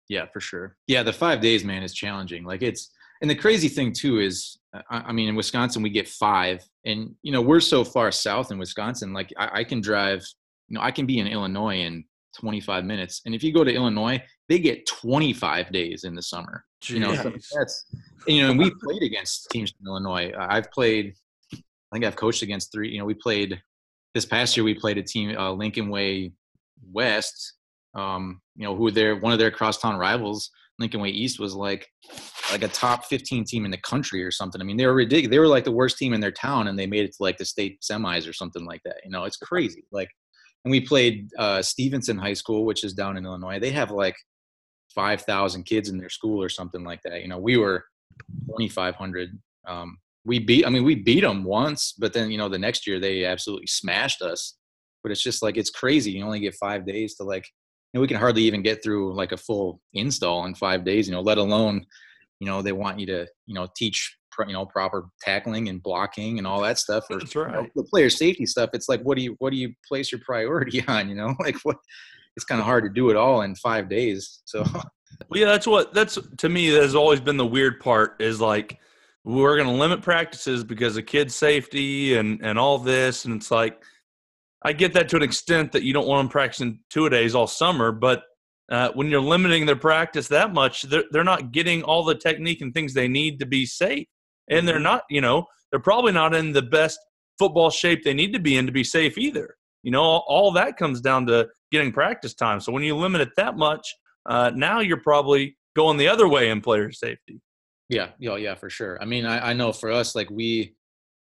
[0.10, 0.78] Yeah for sure.
[0.88, 2.44] Yeah the five days man is challenging.
[2.44, 2.92] Like it's
[3.22, 4.58] and the crazy thing too is
[4.90, 8.58] I, mean in wisconsin we get five and you know we're so far south in
[8.58, 10.26] wisconsin like I, I, can drive
[10.68, 12.04] you know i can be in illinois in
[12.38, 16.66] 25 minutes and if you go to illinois they get 25 days in the summer
[16.84, 16.90] Jeez.
[16.90, 17.86] you know so that's
[18.28, 21.14] you know and we played against teams in illinois i've played
[21.54, 21.58] i
[21.94, 23.62] think i've coached against three you know we played
[24.14, 26.32] this past year we played a team uh, lincoln way
[26.92, 27.54] west
[27.96, 31.88] um, you know who their one of their crosstown rivals Lincoln Way East was like
[32.52, 34.62] like a top 15 team in the country or something.
[34.62, 35.32] I mean, they were ridiculous.
[35.32, 37.38] They were like the worst team in their town, and they made it to like
[37.38, 38.98] the state semis or something like that.
[39.04, 39.86] You know, it's crazy.
[39.92, 40.10] Like,
[40.64, 43.60] and we played uh, Stevenson High School, which is down in Illinois.
[43.60, 44.16] They have like
[44.94, 47.22] 5,000 kids in their school or something like that.
[47.22, 47.86] You know, we were
[48.48, 49.30] 2,500.
[49.68, 50.66] Um, we beat.
[50.66, 53.68] I mean, we beat them once, but then you know the next year they absolutely
[53.68, 54.58] smashed us.
[55.04, 56.12] But it's just like it's crazy.
[56.12, 57.46] You only get five days to like
[57.96, 61.14] know, we can hardly even get through like a full install in five days, you
[61.14, 61.86] know, let alone,
[62.40, 66.38] you know, they want you to, you know, teach, you know, proper tackling and blocking
[66.38, 67.06] and all that stuff.
[67.10, 67.56] Or, That's right.
[67.56, 68.72] You know, the player safety stuff.
[68.74, 71.10] It's like, what do you, what do you place your priority on?
[71.10, 71.78] You know, like what,
[72.36, 74.42] it's kind of hard to do it all in five days.
[74.44, 74.64] So,
[75.30, 78.42] well, yeah, that's what, that's to me, that has always been the weird part is
[78.42, 78.78] like,
[79.24, 83.26] we're going to limit practices because of kids safety and, and all this.
[83.26, 83.82] And it's like,
[84.66, 87.36] I get that to an extent that you don't want them practicing two a days
[87.36, 88.24] all summer, but
[88.72, 92.62] uh, when you're limiting their practice that much, they're, they're not getting all the technique
[92.62, 94.08] and things they need to be safe.
[94.50, 94.84] And they're mm-hmm.
[94.84, 96.98] not, you know, they're probably not in the best
[97.38, 99.56] football shape they need to be in to be safe either.
[99.84, 102.60] You know, all, all that comes down to getting practice time.
[102.60, 103.88] So when you limit it that much,
[104.26, 107.40] uh, now you're probably going the other way in player safety.
[107.88, 108.98] Yeah, yeah, yeah, for sure.
[109.00, 110.74] I mean, I, I know for us, like we,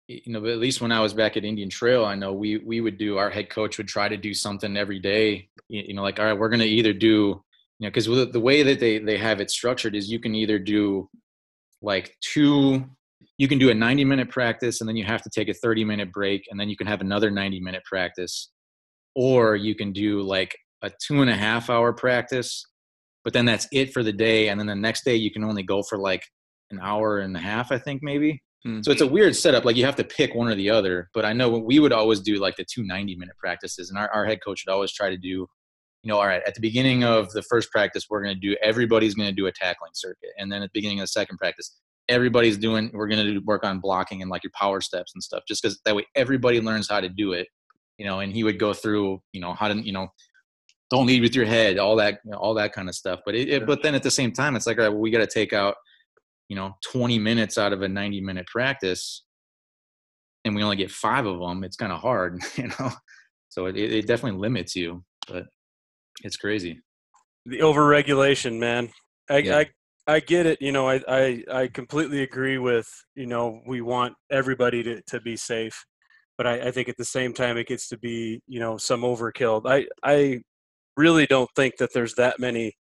[0.07, 2.80] you know, at least when I was back at Indian Trail, I know we we
[2.80, 5.48] would do our head coach would try to do something every day.
[5.68, 7.42] You know, like all right, we're going to either do, you
[7.80, 11.09] know, because the way that they they have it structured is you can either do
[11.80, 12.84] like two,
[13.38, 15.84] you can do a 90 minute practice and then you have to take a 30
[15.84, 18.50] minute break and then you can have another 90 minute practice,
[19.14, 22.66] or you can do like a two and a half hour practice,
[23.24, 25.62] but then that's it for the day, and then the next day you can only
[25.62, 26.22] go for like
[26.70, 28.82] an hour and a half, I think maybe Mm-hmm.
[28.82, 29.64] So it's a weird setup.
[29.64, 31.10] Like you have to pick one or the other.
[31.12, 34.08] But I know we would always do like the two 90 minute practices, and our,
[34.10, 35.48] our head coach would always try to do, you
[36.04, 39.14] know, all right, at the beginning of the first practice, we're going to do everybody's
[39.14, 41.76] going to do a tackling circuit, and then at the beginning of the second practice,
[42.08, 45.42] everybody's doing we're going to work on blocking and like your power steps and stuff,
[45.46, 47.48] just because that way everybody learns how to do it,
[47.98, 48.20] you know.
[48.20, 50.08] And he would go through, you know, how to, you know,
[50.90, 53.20] don't lead with your head, all that, you know, all that kind of stuff.
[53.26, 55.10] But it, it, but then at the same time, it's like, all right, well, we
[55.10, 55.74] got to take out
[56.49, 59.24] you know 20 minutes out of a 90 minute practice
[60.45, 62.90] and we only get five of them it's kind of hard you know?
[63.49, 65.47] So it, it definitely limits you but
[66.22, 66.80] it's crazy.
[67.47, 68.90] The overregulation man.
[69.30, 69.59] I, yeah.
[69.59, 69.66] I
[70.07, 74.12] i get it you know I, I i completely agree with you know we want
[74.30, 75.82] everybody to, to be safe
[76.36, 79.03] but I, I think at the same time it gets to be you know some
[79.03, 79.62] overkill.
[79.66, 80.40] I i
[80.97, 82.74] really don't think that there's that many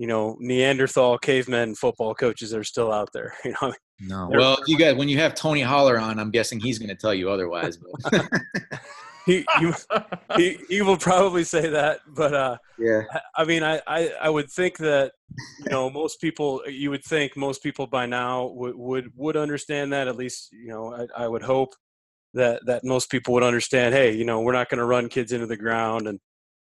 [0.00, 3.34] you know Neanderthal cavemen football coaches are still out there.
[3.44, 3.74] You know.
[4.02, 4.30] No.
[4.32, 7.12] Well, you guys, when you have Tony Holler on, I'm guessing he's going to tell
[7.12, 7.78] you otherwise.
[9.26, 9.72] he, he,
[10.36, 13.02] he, he will probably say that, but uh, yeah.
[13.36, 15.12] I mean, I, I, I would think that
[15.58, 16.62] you know most people.
[16.66, 20.08] You would think most people by now would would, would understand that.
[20.08, 21.74] At least you know I, I would hope
[22.32, 23.94] that that most people would understand.
[23.94, 26.18] Hey, you know, we're not going to run kids into the ground and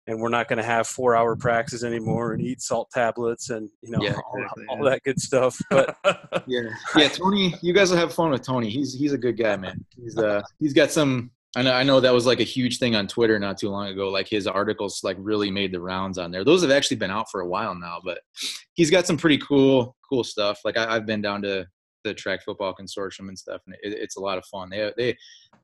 [0.09, 3.71] and we're not going to have four hour practices anymore and eat salt tablets and
[3.83, 4.91] you know yeah, all, exactly, all yeah.
[4.91, 5.97] that good stuff but
[6.47, 6.63] yeah
[6.97, 9.85] yeah tony you guys will have fun with tony he's he's a good guy man
[9.97, 12.95] he's uh he's got some I know, I know that was like a huge thing
[12.95, 14.11] on Twitter not too long ago.
[14.11, 16.45] Like his articles like really made the rounds on there.
[16.45, 18.21] Those have actually been out for a while now, but
[18.75, 20.61] he's got some pretty cool, cool stuff.
[20.63, 21.67] Like I, have been down to
[22.05, 24.71] the track football consortium and stuff, and it, it's a lot of fun.
[24.71, 25.17] They they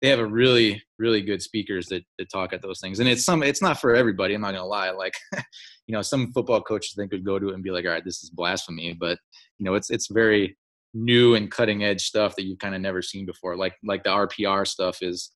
[0.03, 3.01] they have a really really good speakers that, that talk at those things.
[3.01, 5.15] And it's some it's not for everybody i'm not gonna lie like
[5.87, 8.05] you know some football coaches think would go to it and be like all right
[8.05, 9.19] this is blasphemy but
[9.59, 10.57] you know it's it's very
[10.95, 13.57] new and cutting edge stuff that you've kind of never seen before.
[13.57, 15.33] Like like the rpr stuff is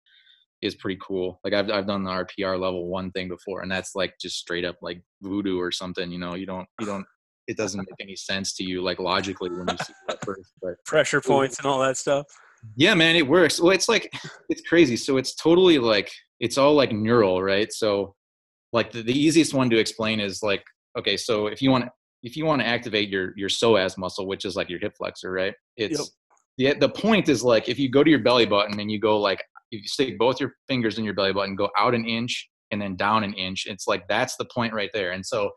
[0.62, 1.40] is pretty cool.
[1.44, 4.64] Like I've, I've done the rpr level one thing before and that's like just straight
[4.64, 6.34] up like voodoo or something you know?
[6.34, 7.07] You don't you don't
[7.49, 10.74] it doesn't make any sense to you like logically when you see it first but
[10.84, 12.24] pressure points and all that stuff
[12.76, 13.61] yeah, man, it works.
[13.61, 14.12] Well, it's like
[14.49, 14.96] it's crazy.
[14.96, 17.72] So it's totally like it's all like neural, right?
[17.72, 18.14] So
[18.72, 20.62] like the, the easiest one to explain is like
[20.99, 21.88] okay, so if you want
[22.22, 25.30] if you want to activate your your psoas muscle, which is like your hip flexor,
[25.30, 25.55] right?
[25.76, 26.12] It's
[26.57, 26.78] yep.
[26.78, 29.18] the the point is like if you go to your belly button and you go
[29.18, 32.49] like if you stick both your fingers in your belly button, go out an inch
[32.70, 35.12] and then down an inch, it's like that's the point right there.
[35.12, 35.51] And so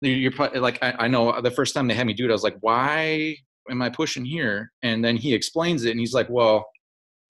[0.00, 2.32] you're probably like I, I know the first time they had me do it, I
[2.32, 3.36] was like, why
[3.70, 4.72] am I pushing here?
[4.82, 6.66] And then he explains it and he's like, well,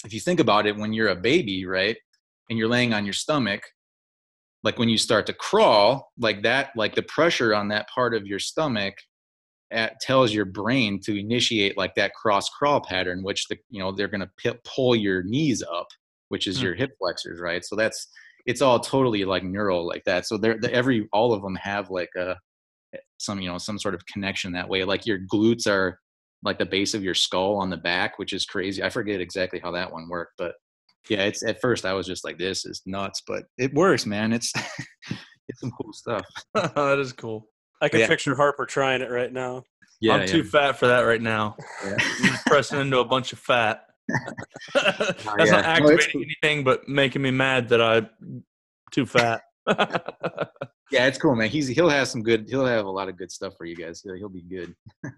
[0.04, 1.96] if you think about it, when you're a baby, right,
[2.48, 3.62] and you're laying on your stomach,
[4.62, 8.26] like when you start to crawl, like that, like the pressure on that part of
[8.26, 8.94] your stomach
[9.70, 13.92] at, tells your brain to initiate like that cross crawl pattern, which the you know
[13.92, 15.88] they're gonna p- pull your knees up,
[16.28, 16.66] which is mm-hmm.
[16.66, 17.64] your hip flexors, right?
[17.64, 18.08] So that's
[18.46, 20.26] it's all totally like neural like that.
[20.26, 22.36] So they're the, every all of them have like a
[23.18, 24.84] some you know some sort of connection that way.
[24.84, 25.98] Like your glutes are
[26.42, 28.82] like the base of your skull on the back, which is crazy.
[28.82, 30.54] I forget exactly how that one worked, but
[31.08, 34.32] yeah, it's at first I was just like, this is nuts, but it works, man.
[34.32, 34.52] It's
[35.48, 36.24] it's some cool stuff.
[36.54, 37.48] that is cool.
[37.80, 38.08] I can yeah.
[38.08, 39.62] picture Harper trying it right now.
[40.00, 40.26] Yeah, I'm yeah.
[40.26, 41.56] too fat for that right now.
[41.84, 42.36] Yeah.
[42.46, 43.82] pressing into a bunch of fat.
[44.10, 44.18] Oh,
[44.74, 48.44] That's oh, not activating no, anything but making me mad that I'm
[48.90, 49.42] too fat.
[50.90, 51.48] Yeah, it's cool, man.
[51.48, 52.46] He's he'll have some good.
[52.48, 54.00] He'll have a lot of good stuff for you guys.
[54.02, 54.74] He'll, he'll be good.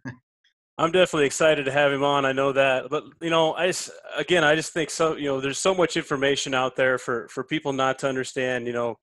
[0.79, 2.25] I'm definitely excited to have him on.
[2.25, 5.14] I know that, but you know, I just, again, I just think so.
[5.14, 8.66] You know, there's so much information out there for for people not to understand.
[8.66, 8.97] You know,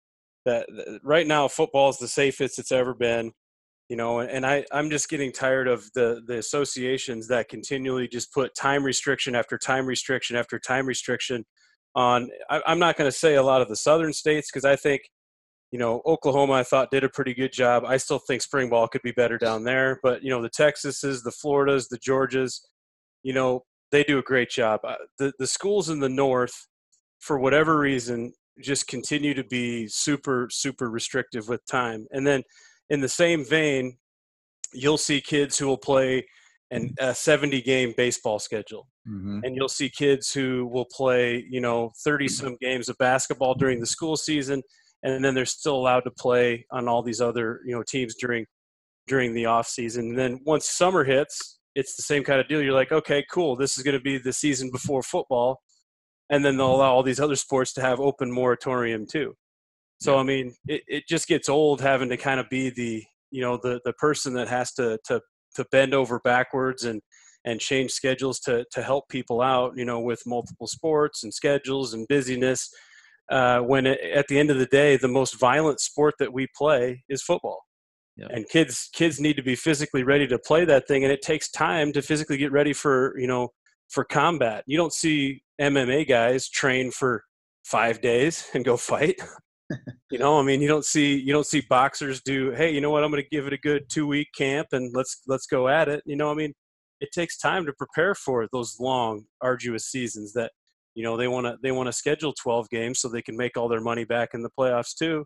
[0.45, 3.31] that, that right now football is the safest it's ever been.
[3.89, 8.33] You know, and I I'm just getting tired of the the associations that continually just
[8.33, 11.45] put time restriction after time restriction after time restriction
[11.95, 12.29] on.
[12.49, 15.03] I, I'm not going to say a lot of the southern states because I think
[15.71, 17.83] you know, Oklahoma, I thought did a pretty good job.
[17.85, 21.23] I still think spring ball could be better down there, but you know, the Texases,
[21.23, 22.61] the Floridas, the Georgias,
[23.23, 24.81] you know, they do a great job.
[24.83, 26.67] Uh, the the schools in the north,
[27.19, 32.07] for whatever reason, just continue to be super super restrictive with time.
[32.11, 32.43] And then,
[32.89, 33.97] in the same vein,
[34.73, 36.25] you'll see kids who will play
[36.71, 38.87] an, a 70 game baseball schedule.
[39.07, 39.39] Mm-hmm.
[39.43, 43.79] And you'll see kids who will play, you know, 30 some games of basketball during
[43.79, 44.61] the school season
[45.03, 48.45] and then they're still allowed to play on all these other you know teams during
[49.07, 50.09] during the off season.
[50.09, 52.61] And then once summer hits, it's the same kind of deal.
[52.61, 55.61] You're like, okay, cool, this is going to be the season before football,
[56.29, 59.33] and then they'll allow all these other sports to have open moratorium too.
[59.99, 63.41] So I mean, it, it just gets old having to kind of be the you
[63.41, 65.21] know the the person that has to to
[65.55, 67.01] to bend over backwards and
[67.45, 69.73] and change schedules to to help people out.
[69.75, 72.69] You know, with multiple sports and schedules and busyness.
[73.29, 76.47] Uh, when it, at the end of the day, the most violent sport that we
[76.55, 77.61] play is football.
[78.15, 78.27] Yeah.
[78.31, 81.51] And kids kids need to be physically ready to play that thing, and it takes
[81.51, 83.49] time to physically get ready for you know
[83.89, 84.63] for combat.
[84.65, 87.23] You don't see MMA guys train for
[87.63, 89.21] five days and go fight.
[90.11, 92.51] you know, I mean, you don't see you don't see boxers do.
[92.51, 93.03] Hey, you know what?
[93.03, 95.87] I'm going to give it a good two week camp and let's let's go at
[95.89, 96.01] it.
[96.05, 96.53] You know, I mean,
[97.01, 100.51] it takes time to prepare for those long, arduous seasons that
[100.97, 103.55] you know they want to they want to schedule 12 games so they can make
[103.55, 105.23] all their money back in the playoffs too.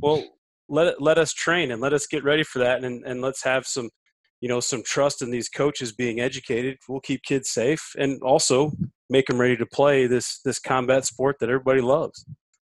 [0.00, 0.24] Well,
[0.70, 3.66] let let us train and let us get ready for that and and let's have
[3.66, 3.90] some
[4.40, 6.78] you know some trust in these coaches being educated.
[6.88, 8.72] We'll keep kids safe and also
[9.10, 12.24] make them ready to play this this combat sport that everybody loves.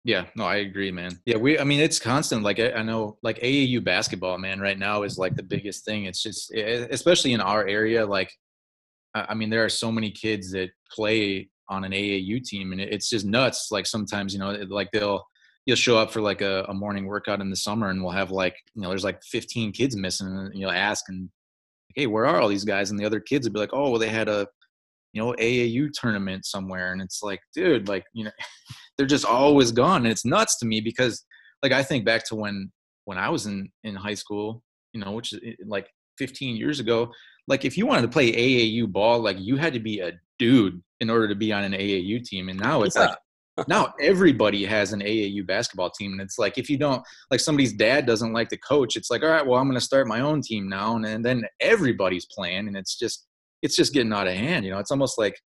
[0.05, 1.21] Yeah no i agree man.
[1.27, 4.79] Yeah we i mean it's constant like I, I, know like aau basketball man right
[4.79, 6.07] now is like the biggest thing.
[6.07, 8.33] It's just especially in our area like
[9.15, 13.09] i mean there are so many kids that play on an aau team and it's
[13.09, 15.25] just nuts like sometimes you know like they'll
[15.67, 18.31] you'll show up for like a, a morning workout in the summer and we'll have
[18.31, 21.31] like you know there's like 15 kids missing and you'll ask and
[21.95, 22.91] hey, where are all these guys?
[22.91, 24.47] And the other kids would be like, oh, well, they had a,
[25.13, 26.93] you know, AAU tournament somewhere.
[26.93, 28.31] And it's like, dude, like, you know,
[28.97, 30.03] they're just always gone.
[30.03, 31.25] And it's nuts to me because
[31.63, 32.71] like, I think back to when,
[33.05, 34.63] when I was in, in high school,
[34.93, 37.13] you know, which is eh, like 15 years ago,
[37.49, 40.83] like if you wanted to play AAU ball, like you had to be a dude
[41.01, 42.49] in order to be on an AAU team.
[42.49, 43.15] And now it's yeah.
[43.57, 47.41] like now everybody has an AAU basketball team, and it's like if you don't like
[47.41, 50.07] somebody's dad doesn't like the coach, it's like all right, well I'm going to start
[50.07, 53.27] my own team now, and, and then everybody's playing, and it's just
[53.63, 54.65] it's just getting out of hand.
[54.65, 55.39] You know, it's almost like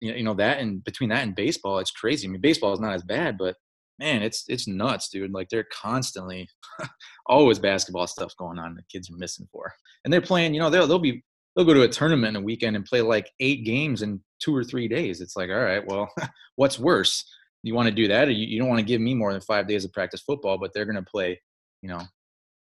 [0.00, 2.26] you know that and between that and baseball, it's crazy.
[2.26, 3.56] I mean, baseball is not as bad, but
[3.98, 5.32] man, it's it's nuts, dude.
[5.32, 6.48] Like they're constantly
[7.26, 8.74] always basketball stuff going on.
[8.74, 9.72] The kids are missing for,
[10.04, 10.54] and they're playing.
[10.54, 11.22] You know, they'll they'll be
[11.54, 14.54] they'll go to a tournament in a weekend and play like eight games in two
[14.54, 15.20] or three days.
[15.20, 16.08] It's like, all right, well,
[16.56, 17.24] what's worse?
[17.62, 19.40] You want to do that, or you, you don't want to give me more than
[19.40, 21.40] five days of practice football, but they're going to play,
[21.80, 22.00] you know,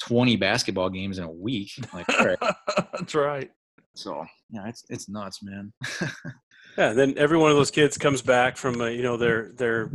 [0.03, 1.71] 20 basketball games in a week.
[1.95, 2.39] Like, all right.
[2.93, 3.51] That's right.
[3.95, 5.73] So, yeah, it's, it's nuts, man.
[6.79, 6.93] yeah.
[6.93, 9.91] Then every one of those kids comes back from, a, you know, their, their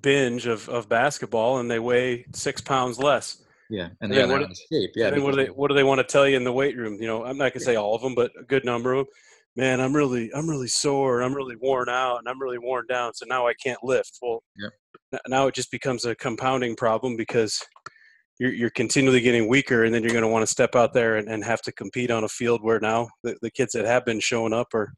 [0.00, 3.42] binge of, of basketball and they weigh six pounds less.
[3.72, 4.90] Yeah, and, and what, shape.
[4.94, 6.98] Yeah, what do they what do they want to tell you in the weight room?
[7.00, 9.14] You know, I'm not gonna say all of them, but a good number of them.
[9.56, 11.22] Man, I'm really I'm really sore.
[11.22, 13.14] I'm really worn out, and I'm really worn down.
[13.14, 14.18] So now I can't lift.
[14.20, 15.18] Well, yeah.
[15.26, 17.58] now it just becomes a compounding problem because
[18.38, 21.16] you're you're continually getting weaker, and then you're going to want to step out there
[21.16, 24.04] and, and have to compete on a field where now the, the kids that have
[24.04, 24.92] been showing up are,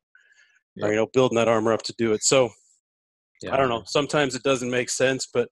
[0.75, 0.87] yeah.
[0.87, 2.25] are you know building that armor up to do it.
[2.25, 2.51] So
[3.41, 3.55] yeah.
[3.55, 3.85] I don't know.
[3.87, 5.49] Sometimes it doesn't make sense, but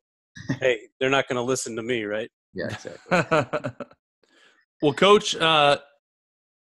[0.61, 2.29] hey, they're not going to listen to me, right?
[2.55, 3.70] Yeah, exactly.
[4.82, 5.78] well, coach, uh,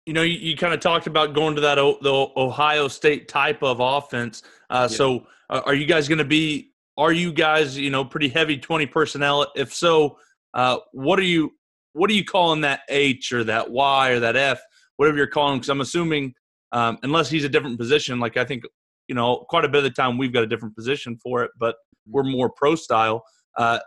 [0.07, 3.29] you know, you, you kind of talked about going to that o- the Ohio State
[3.29, 4.43] type of offense.
[4.71, 4.97] Uh, yeah.
[4.97, 6.71] So, uh, are you guys going to be?
[6.99, 9.51] Are you guys, you know, pretty heavy twenty personnel?
[9.55, 10.19] If so,
[10.55, 11.53] uh, what are you?
[11.95, 14.61] What are you calling that H or that Y or that F,
[14.97, 15.59] whatever you're calling?
[15.59, 16.35] Because I'm assuming,
[16.73, 18.65] um, unless he's a different position, like I think,
[19.09, 21.51] you know, quite a bit of the time we've got a different position for it,
[21.59, 22.13] but mm-hmm.
[22.13, 23.25] we're more pro style.
[23.59, 23.79] Uh,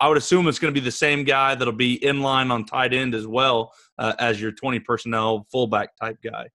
[0.00, 2.64] I would assume it's going to be the same guy that'll be in line on
[2.64, 6.46] tight end as well uh, as your 20 personnel fullback type guy.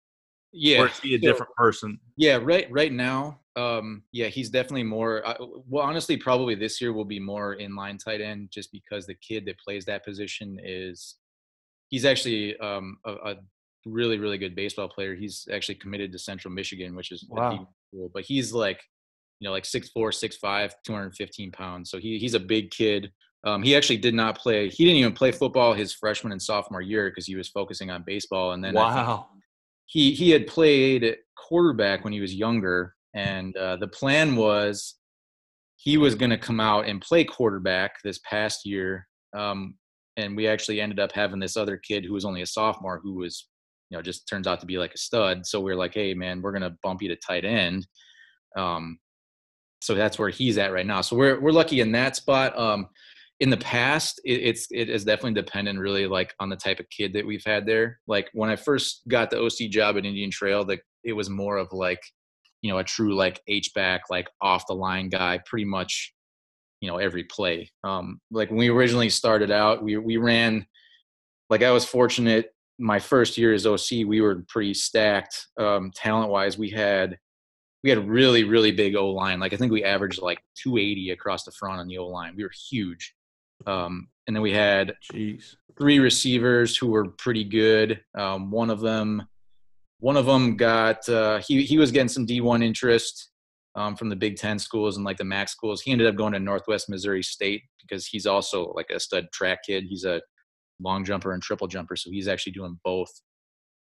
[0.54, 2.00] Yeah, or is he a different person?
[2.16, 2.72] Yeah, right.
[2.72, 5.28] Right now, um, yeah, he's definitely more.
[5.28, 5.36] Uh,
[5.68, 9.16] well, honestly, probably this year will be more in line tight end, just because the
[9.16, 11.16] kid that plays that position is
[11.90, 13.36] he's actually um, a, a,
[13.86, 15.16] really really good baseball player.
[15.16, 17.68] He's actually committed to Central Michigan, which is wow.
[17.92, 18.12] cool.
[18.14, 18.80] But he's like
[19.40, 21.90] you know like 6'4", 6'5", 215 pounds.
[21.90, 23.12] So he he's a big kid.
[23.46, 24.70] Um, he actually did not play.
[24.70, 28.04] He didn't even play football his freshman and sophomore year because he was focusing on
[28.06, 28.54] baseball.
[28.54, 29.28] And then wow,
[29.86, 34.96] he he had played quarterback when he was younger, and uh, the plan was
[35.76, 39.06] he was going to come out and play quarterback this past year.
[39.36, 39.76] Um,
[40.16, 43.16] and we actually ended up having this other kid who was only a sophomore who
[43.16, 43.50] was,
[43.90, 45.46] you know, just turns out to be like a stud.
[45.46, 47.86] So we are like, hey man, we're gonna bump you to tight end.
[48.56, 49.00] Um,
[49.82, 51.02] so that's where he's at right now.
[51.02, 52.58] So we're we're lucky in that spot.
[52.58, 52.88] Um,
[53.44, 56.90] in the past it, it's it is definitely dependent really like on the type of
[56.90, 58.00] kid that we've had there.
[58.08, 61.58] Like when i first got the oc job at indian trail that it was more
[61.58, 62.02] of like
[62.62, 66.14] you know a true like h back like off the line guy pretty much
[66.80, 67.70] you know every play.
[67.84, 70.66] Um like when we originally started out we we ran
[71.50, 76.32] like i was fortunate my first year as oc we were pretty stacked um talent
[76.32, 77.18] wise we had
[77.84, 81.12] we had a really really big o line like i think we averaged like 280
[81.12, 83.14] across the front on the o line we were huge
[83.66, 85.56] um, and then we had Jeez.
[85.78, 88.02] three receivers who were pretty good.
[88.18, 89.28] Um, one of them
[90.00, 93.30] one of them got uh, he he was getting some D1 interest
[93.76, 95.82] um, from the Big Ten schools and like the MAC schools.
[95.82, 99.60] He ended up going to Northwest Missouri State because he's also like a stud track
[99.66, 99.86] kid.
[99.88, 100.22] He's a
[100.82, 103.10] long jumper and triple jumper, so he's actually doing both.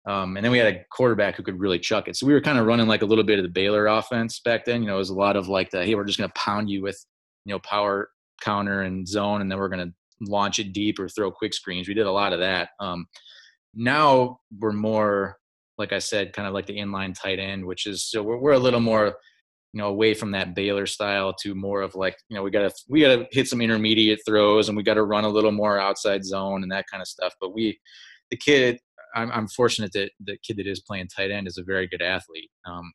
[0.07, 2.15] Um, and then we had a quarterback who could really chuck it.
[2.15, 4.63] So we were kind of running like a little bit of the Baylor offense back
[4.65, 4.81] then.
[4.81, 6.69] You know, it was a lot of like the hey, we're just going to pound
[6.69, 6.99] you with
[7.45, 8.09] you know power
[8.41, 11.87] counter and zone, and then we're going to launch it deep or throw quick screens.
[11.87, 12.69] We did a lot of that.
[12.79, 13.05] Um,
[13.73, 15.37] now we're more
[15.77, 18.53] like I said, kind of like the inline tight end, which is so we're, we're
[18.53, 19.15] a little more
[19.73, 22.69] you know away from that Baylor style to more of like you know we got
[22.69, 25.51] to we got to hit some intermediate throws and we got to run a little
[25.51, 27.33] more outside zone and that kind of stuff.
[27.39, 27.79] But we,
[28.31, 28.79] the kid,
[29.15, 32.01] I'm, I'm fortunate that the kid that is playing tight end is a very good
[32.01, 32.49] athlete.
[32.65, 32.91] Um,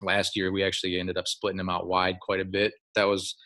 [0.00, 2.72] last year we actually ended up splitting him out wide quite a bit.
[2.94, 3.36] That was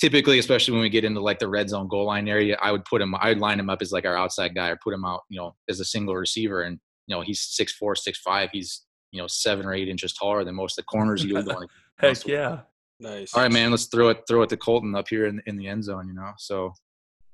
[0.00, 2.84] typically, especially when we get into like the red zone goal line area, I would
[2.84, 5.04] put him, I would line him up as like our outside guy or put him
[5.04, 6.62] out, you know, as a single receiver.
[6.62, 8.48] And, you know, he's six four, six five.
[8.52, 8.82] He's,
[9.12, 11.70] you know, seven or eight inches taller than most of the corners you would want
[11.98, 12.60] Heck yeah.
[12.98, 13.34] Nice.
[13.34, 15.68] All right, man, let's throw it, throw it to Colton up here in, in the
[15.68, 16.32] end zone, you know?
[16.38, 16.72] So,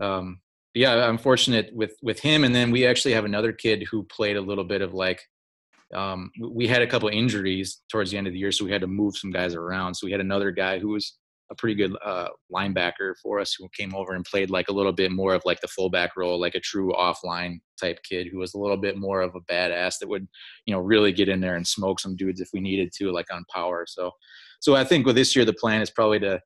[0.01, 0.41] um,
[0.75, 2.45] yeah, I'm fortunate with, with him.
[2.45, 5.21] And then we actually have another kid who played a little bit of like,
[5.95, 8.81] um, we had a couple injuries towards the end of the year, so we had
[8.81, 9.95] to move some guys around.
[9.95, 11.17] So we had another guy who was
[11.51, 14.93] a pretty good uh, linebacker for us who came over and played like a little
[14.93, 18.55] bit more of like the fullback role, like a true offline type kid who was
[18.55, 20.27] a little bit more of a badass that would,
[20.67, 23.33] you know, really get in there and smoke some dudes if we needed to, like
[23.33, 23.85] on power.
[23.87, 24.11] So,
[24.61, 26.41] so I think with this year the plan is probably to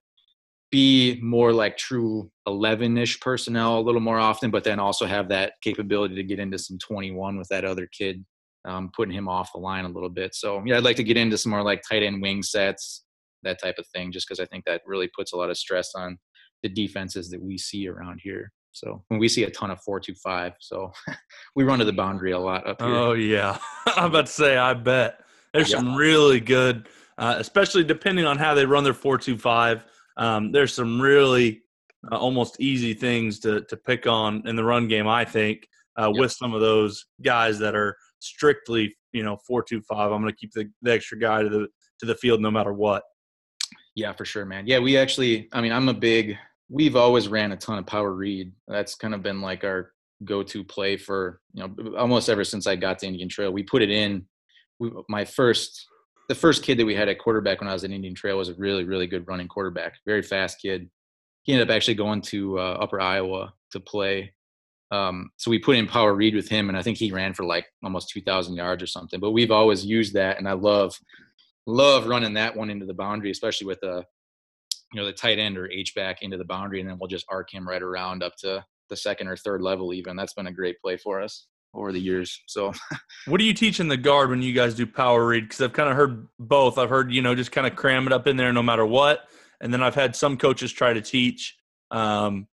[0.71, 5.55] be more like true 11-ish personnel a little more often, but then also have that
[5.63, 8.25] capability to get into some 21 with that other kid,
[8.67, 10.35] um, putting him off the line a little bit.
[10.35, 13.05] So yeah, I'd like to get into some more like tight end wing sets,
[13.43, 15.95] that type of thing, just because I think that really puts a lot of stress
[15.95, 16.19] on
[16.63, 18.53] the defenses that we see around here.
[18.73, 20.93] So when we see a ton of four two five, so
[21.57, 22.91] we run to the boundary a lot up here.
[22.91, 25.21] Oh yeah, I'm about to say I bet
[25.53, 25.79] there's yeah.
[25.79, 26.89] some really good,
[27.19, 29.85] uh, especially depending on how they run their four two five.
[30.17, 31.63] Um, there's some really
[32.11, 35.09] uh, almost easy things to to pick on in the run game.
[35.09, 35.67] I think
[35.99, 36.21] uh, yep.
[36.21, 40.13] with some of those guys that are strictly you know four two five.
[40.13, 41.69] I'm going to keep the, the extra guy to the
[42.01, 43.03] to the field no matter what.
[44.01, 44.67] Yeah, for sure, man.
[44.67, 46.39] Yeah, we actually, I mean, I'm a big,
[46.71, 48.51] we've always ran a ton of power read.
[48.67, 49.93] That's kind of been like our
[50.25, 53.53] go to play for, you know, almost ever since I got to Indian Trail.
[53.53, 54.25] We put it in.
[54.79, 55.87] We, my first,
[56.31, 58.49] the first kid that we had at quarterback when I was at Indian Trail was
[58.49, 60.89] a really, really good running quarterback, very fast kid.
[61.43, 64.33] He ended up actually going to uh, Upper Iowa to play.
[64.91, 67.45] Um, so we put in power read with him, and I think he ran for
[67.45, 69.21] like almost 2,000 yards or something.
[69.21, 70.99] But we've always used that, and I love
[71.67, 74.05] love running that one into the boundary, especially with a
[74.93, 77.27] you know the tight end or H back into the boundary, and then we'll just
[77.29, 79.95] arc him right around up to the second or third level.
[79.95, 82.41] Even that's been a great play for us over the years.
[82.47, 82.73] So,
[83.27, 85.45] what do you teach in the guard when you guys do power read?
[85.45, 86.79] Because I've kind of heard both.
[86.79, 89.29] I've heard you know just kind of cram it up in there no matter what,
[89.61, 91.57] and then I've had some coaches try to teach.
[91.91, 92.47] Um,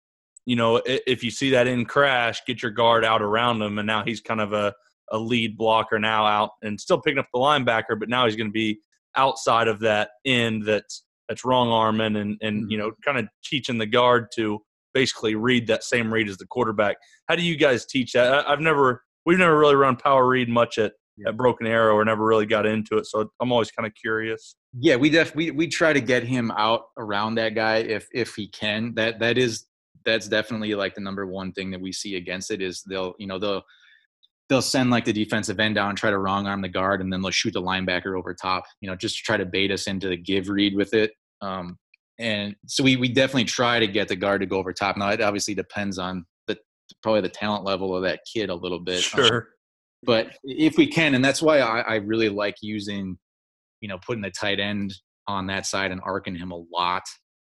[0.45, 3.87] you know, if you see that in crash, get your guard out around him, and
[3.87, 4.75] now he's kind of a
[5.13, 8.49] a lead blocker now out and still picking up the linebacker, but now he's going
[8.49, 8.81] to be
[9.17, 13.11] outside of that end that's that's wrong arming and and you know mm-hmm.
[13.11, 14.61] kind of teaching the guard to
[14.95, 16.97] basically read that same read as the quarterback.
[17.29, 18.47] How do you guys teach that?
[18.47, 21.29] I, have never we've never really run power read much at, yeah.
[21.29, 24.57] at Broken Arrow or never really got into it, so I'm always kind of curious.
[24.79, 28.35] Yeah, we def we we try to get him out around that guy if if
[28.35, 28.95] he can.
[28.95, 29.67] That that is
[30.05, 33.27] that's definitely like the number one thing that we see against it is they'll you
[33.27, 33.63] know they'll
[34.49, 37.23] they'll send like the defensive end down, try to wrong arm the guard, and then
[37.23, 38.65] they'll shoot the linebacker over top.
[38.81, 41.13] You know, just to try to bait us into the give read with it.
[41.41, 41.79] Um,
[42.19, 44.97] and so we we definitely try to get the guard to go over top.
[44.97, 46.57] Now it obviously depends on the
[47.03, 49.03] probably the talent level of that kid a little bit.
[49.03, 49.37] Sure.
[49.37, 49.43] Um,
[50.05, 53.19] but if we can, and that's why I, I really like using,
[53.81, 54.95] you know, putting the tight end
[55.27, 57.03] on that side and arcing him a lot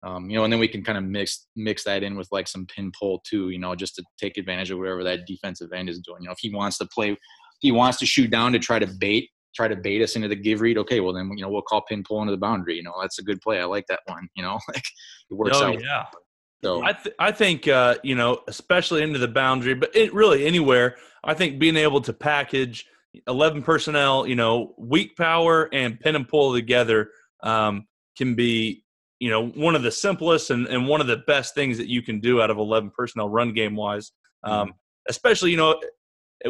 [0.04, 2.48] um, you know, and then we can kind of mix mix that in with like
[2.48, 5.90] some pin pull too, you know, just to take advantage of whatever that defensive end
[5.90, 6.22] is doing.
[6.22, 7.18] You know, if he wants to play, if
[7.60, 10.36] he wants to shoot down to try to bait, try to bait us into the
[10.36, 10.78] give read.
[10.78, 12.76] Okay, well then you know we'll call pin pull into the boundary.
[12.76, 13.60] You know, that's a good play.
[13.60, 14.28] I like that one.
[14.36, 14.84] You know, like
[15.30, 15.82] it works oh, out.
[15.82, 16.06] Yeah.
[16.64, 20.46] So I th- I think uh, you know, especially into the boundary, but it really
[20.46, 20.96] anywhere.
[21.24, 22.86] I think being able to package
[23.28, 27.10] eleven personnel, you know, weak power and pin and pull together
[27.44, 27.88] um,
[28.18, 28.84] can be
[29.20, 32.02] you know one of the simplest and, and one of the best things that you
[32.02, 34.12] can do out of 11 personnel run game wise
[34.44, 34.72] um, mm-hmm.
[35.10, 35.80] especially you know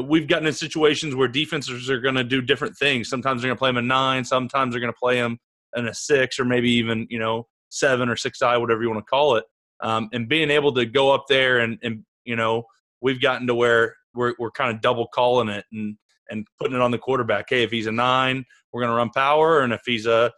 [0.03, 3.57] we've gotten in situations where defenses are going to do different things sometimes they're going
[3.57, 5.37] to play them a nine sometimes they're going to play them
[5.75, 8.99] in a six or maybe even you know seven or six i whatever you want
[8.99, 9.45] to call it
[9.81, 12.63] um, and being able to go up there and, and you know
[13.01, 15.97] we've gotten to where we're, we're kind of double calling it and
[16.29, 17.45] and putting it on the quarterback.
[17.49, 20.31] Hey, if he's a nine, we're going to run power, and if he's a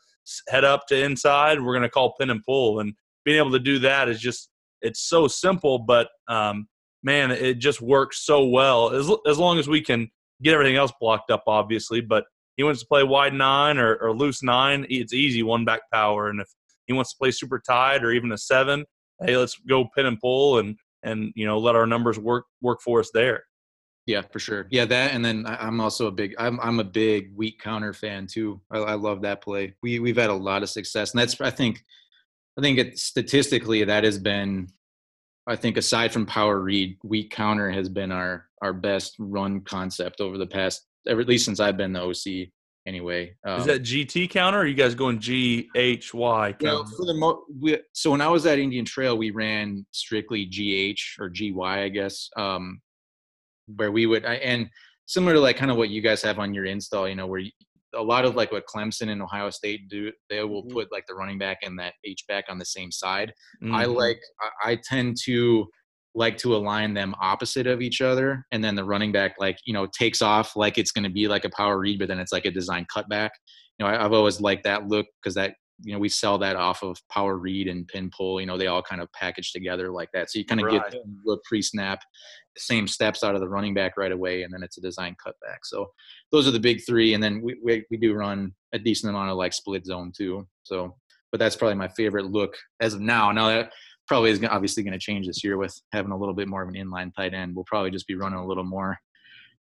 [0.48, 2.80] head up to inside, we're going to call pin and pull.
[2.80, 2.94] And
[3.26, 4.50] being able to do that is just
[4.82, 6.68] it's so simple, but um,
[7.04, 10.10] man, it just works so well as as long as we can
[10.42, 12.02] get everything else blocked up, obviously.
[12.02, 12.26] But
[12.56, 16.30] he wants to play wide nine or, or loose nine, it's easy one back power.
[16.30, 16.48] And if
[16.88, 18.86] he wants to play super tight or even a seven,
[19.22, 22.80] hey, let's go pin and pull and and you know let our numbers work work
[22.84, 23.44] for us there.
[24.10, 24.66] Yeah, for sure.
[24.72, 28.26] Yeah, that and then I'm also a big I'm I'm a big weak counter fan
[28.26, 28.60] too.
[28.72, 29.76] I, I love that play.
[29.84, 31.84] We we've had a lot of success, and that's I think
[32.58, 34.70] I think it, statistically that has been
[35.46, 40.22] I think aside from power read, weak counter has been our our best run concept
[40.22, 42.50] over the past at least since I've been the OC
[42.88, 43.36] anyway.
[43.46, 44.58] Um, Is that GT counter?
[44.58, 46.56] Or are you guys going G H Y?
[46.98, 51.22] For the mo- we, so when I was at Indian Trail, we ran strictly GH
[51.22, 52.82] or GY, I guess, um,
[53.76, 54.70] where we would and
[55.06, 57.40] similar to like kind of what you guys have on your install, you know, where
[57.40, 57.52] you,
[57.96, 60.74] a lot of like what Clemson and Ohio State do, they will mm-hmm.
[60.74, 63.34] put like the running back and that H back on the same side.
[63.64, 63.74] Mm-hmm.
[63.74, 64.20] I like
[64.64, 65.68] I, I tend to
[66.16, 69.74] like to align them opposite of each other and then the running back like you
[69.74, 72.32] know takes off like it's going to be like a power read but then it's
[72.32, 73.30] like a design cutback
[73.78, 76.56] you know I, have always liked that look because that you know we sell that
[76.56, 79.92] off of power read and pin pull you know they all kind of package together
[79.92, 80.30] like that.
[80.30, 80.92] So you kind of right.
[80.92, 82.02] get the pre-snap
[82.58, 85.60] same steps out of the running back right away and then it's a design cutback.
[85.64, 85.88] So
[86.32, 89.30] those are the big three and then we, we, we do run a decent amount
[89.30, 90.48] of like split zone too.
[90.64, 90.96] So
[91.32, 93.32] but that's probably my favorite look as of now.
[93.32, 93.72] Now that
[94.08, 96.70] probably is obviously going to change this year with having a little bit more of
[96.70, 97.56] an inline tight end.
[97.56, 98.98] We'll probably just be running a little more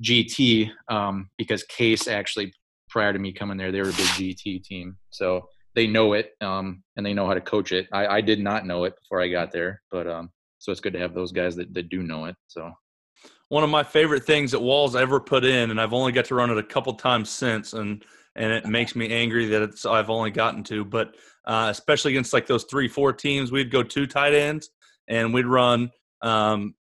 [0.04, 2.54] GT um, because Case actually
[2.90, 6.32] prior to me coming there, they were a big GT team, so they know it
[6.42, 7.88] um, and they know how to coach it.
[7.92, 10.94] I, I, did not know it before I got there, but um, so it's good
[10.94, 12.36] to have those guys that, that do know it.
[12.48, 12.72] So
[13.50, 16.36] one of my favorite things that Walls ever put in, and I've only got to
[16.36, 18.04] run it a couple times since, and
[18.36, 21.16] and it makes me angry that it's I've only gotten to, but
[21.46, 23.52] uh, especially against like those three, four teams.
[23.52, 24.70] We'd go two tight ends
[25.08, 26.76] and we'd run um,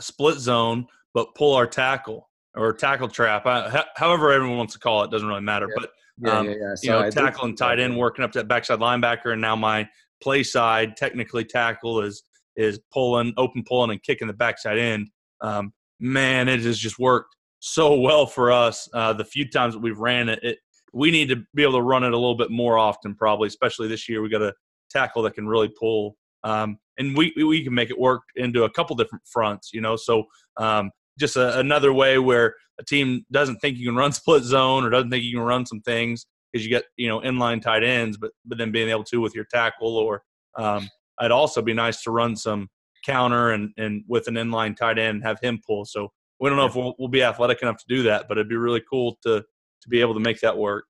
[0.00, 3.46] split zone, but pull our tackle or tackle trap.
[3.46, 5.68] I, however, everyone wants to call it doesn't really matter.
[5.68, 5.74] Yeah.
[5.78, 5.90] But
[6.24, 8.48] um, yeah, yeah, so you know, I tackle and tight end working up to that
[8.48, 9.88] backside linebacker, and now my
[10.22, 12.22] play side technically tackle is
[12.56, 15.10] is pulling, open pulling, and kicking the backside end.
[15.42, 18.88] Um, man, it has just worked so well for us.
[18.94, 20.58] Uh, the few times that we've ran it, it
[20.94, 23.88] we need to be able to run it a little bit more often, probably, especially
[23.88, 24.22] this year.
[24.22, 24.54] We got a
[24.90, 28.70] tackle that can really pull, um, and we we can make it work into a
[28.70, 29.96] couple different fronts, you know.
[29.96, 30.24] So
[30.56, 34.84] um, just a, another way where a team doesn't think you can run split zone
[34.84, 37.84] or doesn't think you can run some things because you get you know inline tight
[37.84, 40.22] ends, but but then being able to with your tackle or
[40.56, 40.88] um,
[41.20, 42.68] it'd also be nice to run some
[43.04, 45.84] counter and and with an inline tight end have him pull.
[45.84, 46.10] So
[46.40, 48.56] we don't know if we'll, we'll be athletic enough to do that, but it'd be
[48.56, 50.84] really cool to to be able to make that work.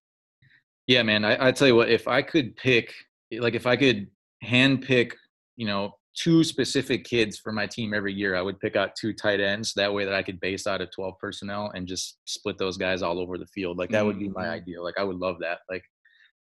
[0.87, 1.24] Yeah, man.
[1.24, 2.93] I, I tell you what, if I could pick,
[3.33, 4.07] like, if I could
[4.43, 5.16] hand pick,
[5.57, 9.12] you know, two specific kids for my team every year, I would pick out two
[9.12, 9.72] tight ends.
[9.74, 13.02] That way, that I could base out of twelve personnel and just split those guys
[13.02, 13.78] all over the field.
[13.78, 14.52] Like that would be my mm-hmm.
[14.52, 14.82] ideal.
[14.82, 15.58] Like I would love that.
[15.70, 15.84] Like,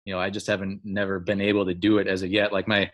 [0.05, 2.53] you know, I just haven't never been able to do it as of yet.
[2.53, 2.89] Like my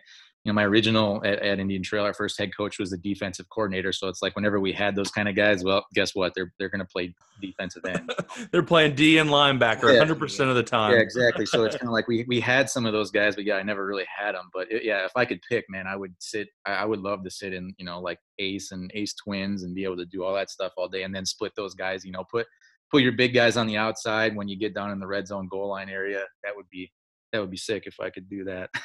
[0.50, 3.47] you know, my original at, at, Indian Trail, our first head coach was the defensive
[3.50, 3.93] coordinator.
[3.93, 6.34] So it's like whenever we had those kind of guys, well, guess what?
[6.34, 8.12] They're they're going to play defensive end.
[8.52, 10.04] they're playing D and linebacker yeah.
[10.04, 10.93] 100% of the time.
[10.93, 11.45] Yeah, exactly.
[11.45, 13.64] So it's kind of like we we had some of those guys, but yeah, I
[13.64, 14.50] never really had them.
[14.52, 16.47] But it, yeah, if I could pick, man, I would sit.
[16.66, 19.76] I, I would love to sit in, you know, like ace and ace twins and
[19.76, 22.04] be able to do all that stuff all day, and then split those guys.
[22.04, 22.47] You know, put
[22.89, 25.47] put your big guys on the outside when you get down in the red zone
[25.47, 26.24] goal line area.
[26.43, 26.91] That would be
[27.34, 28.72] that would be sick if I could do that.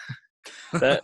[0.72, 1.02] that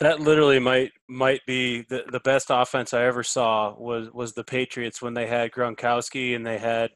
[0.00, 4.44] that literally might might be the, the best offense I ever saw was was the
[4.44, 6.90] Patriots when they had Gronkowski and they had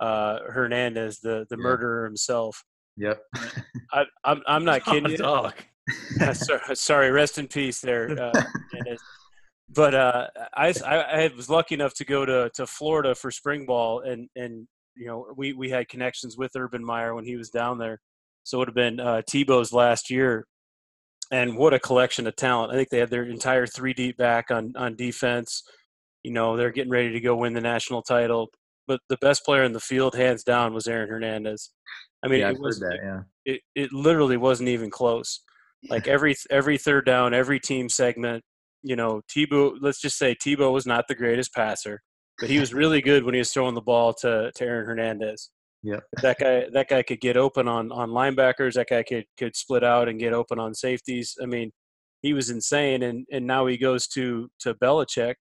[0.00, 1.62] uh, Hernandez, the the yeah.
[1.62, 2.64] murderer himself.
[2.96, 3.22] Yep.
[3.92, 5.16] I, am I'm, I'm not kidding.
[5.16, 5.54] Dog.
[6.34, 8.18] sorry, sorry, rest in peace there.
[8.20, 8.42] Uh,
[9.74, 14.00] but uh, I, I was lucky enough to go to, to Florida for spring ball,
[14.00, 14.66] and and
[14.96, 18.00] you know we we had connections with Urban Meyer when he was down there.
[18.42, 20.46] So it would have been uh, Tebow's last year
[21.30, 22.72] and what a collection of talent.
[22.72, 25.62] I think they had their entire three deep back on on defense.
[26.22, 28.48] You know, they're getting ready to go win the national title.
[28.86, 31.70] But the best player in the field, hands down, was Aaron Hernandez.
[32.24, 33.20] I mean, yeah, it was that, yeah.
[33.44, 35.40] it, it literally wasn't even close.
[35.88, 38.42] Like every every third down, every team segment,
[38.82, 39.76] you know, Tebow.
[39.80, 42.02] Let's just say Tebow was not the greatest passer,
[42.38, 45.50] but he was really good when he was throwing the ball to to Aaron Hernandez.
[45.82, 46.00] Yeah.
[46.22, 49.82] That guy that guy could get open on on linebackers, that guy could could split
[49.84, 51.34] out and get open on safeties.
[51.42, 51.72] I mean,
[52.22, 55.34] he was insane and and now he goes to to Belichick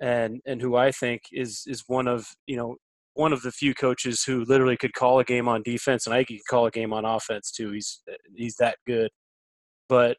[0.00, 2.76] and and who I think is is one of, you know,
[3.14, 6.24] one of the few coaches who literally could call a game on defense, and I
[6.24, 7.72] could call a game on offense too.
[7.72, 8.00] He's
[8.36, 9.10] he's that good.
[9.88, 10.18] But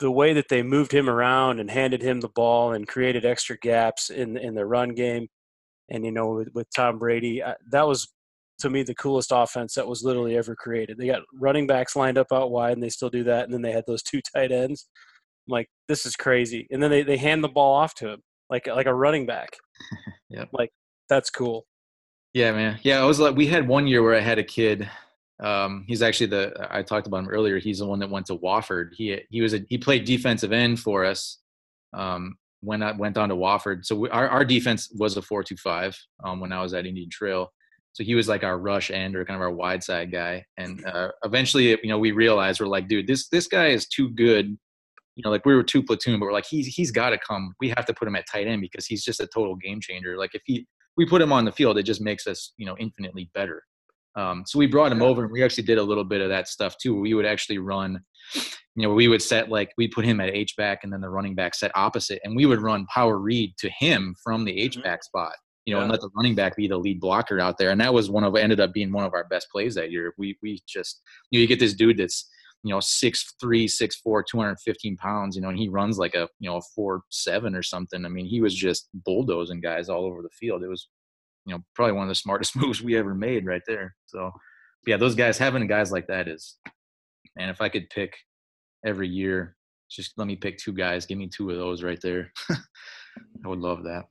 [0.00, 3.56] the way that they moved him around and handed him the ball and created extra
[3.58, 5.28] gaps in in the run game,
[5.90, 8.12] and you know with, with Tom Brady, that was
[8.58, 10.98] to me the coolest offense that was literally ever created.
[10.98, 13.62] They got running backs lined up out wide, and they still do that, and then
[13.62, 14.88] they had those two tight ends.
[15.46, 18.22] I'm like this is crazy, and then they they hand the ball off to him
[18.50, 19.56] like like a running back.
[20.28, 20.70] yeah, like
[21.08, 21.66] that's cool.
[22.32, 22.80] Yeah, man.
[22.82, 24.88] Yeah, I was like, we had one year where I had a kid.
[25.40, 27.58] Um, he's actually the I talked about him earlier.
[27.58, 28.90] He's the one that went to Wofford.
[28.94, 31.38] He he was a he played defensive end for us.
[31.92, 35.42] Um, when I went on to Wofford, so we, our our defense was a four
[35.42, 35.98] two five.
[36.24, 37.52] Um, when I was at Indian Trail,
[37.94, 40.44] so he was like our rush end or kind of our wide side guy.
[40.56, 44.10] And uh, eventually, you know, we realized we're like, dude, this this guy is too
[44.10, 44.58] good.
[45.14, 47.54] You know, like we were two platoon, but we're like, he's he's got to come.
[47.60, 50.18] We have to put him at tight end because he's just a total game changer.
[50.18, 50.66] Like if he
[50.96, 53.62] we put him on the field, it just makes us, you know, infinitely better.
[54.16, 56.48] Um, so we brought him over, and we actually did a little bit of that
[56.48, 56.98] stuff too.
[56.98, 58.00] We would actually run,
[58.34, 61.10] you know, we would set like we put him at H back, and then the
[61.10, 64.82] running back set opposite, and we would run power read to him from the H
[64.82, 65.02] back mm-hmm.
[65.02, 65.34] spot,
[65.64, 65.84] you know, yeah.
[65.84, 67.70] and let the running back be the lead blocker out there.
[67.70, 70.14] And that was one of ended up being one of our best plays that year.
[70.18, 72.28] We we just you know you get this dude that's
[72.64, 76.26] you know six three six four 215 pounds you know and he runs like a
[76.40, 80.04] you know a four seven or something i mean he was just bulldozing guys all
[80.04, 80.88] over the field it was
[81.46, 84.32] you know probably one of the smartest moves we ever made right there so
[84.86, 86.56] yeah those guys having guys like that is
[87.38, 88.16] and if i could pick
[88.84, 89.56] every year
[89.90, 93.60] just let me pick two guys give me two of those right there i would
[93.60, 94.04] love that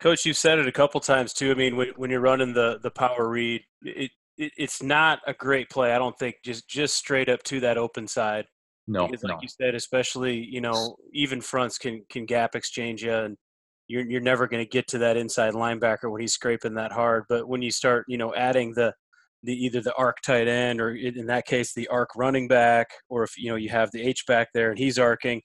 [0.00, 2.78] coach you've said it a couple times too i mean when, when you're running the
[2.82, 5.92] the power read it, it, it's not a great play.
[5.92, 8.46] I don't think just just straight up to that open side.
[8.86, 9.38] No, because like no.
[9.42, 13.36] you said, especially you know even fronts can can gap exchange you, and
[13.88, 17.24] you're you're never going to get to that inside linebacker when he's scraping that hard.
[17.28, 18.92] But when you start you know adding the
[19.42, 23.22] the either the arc tight end or in that case the arc running back, or
[23.22, 25.42] if you know you have the H back there and he's arcing,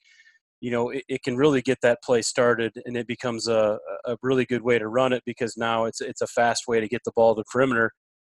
[0.60, 4.16] you know it, it can really get that play started, and it becomes a a
[4.22, 7.02] really good way to run it because now it's it's a fast way to get
[7.04, 7.92] the ball to the perimeter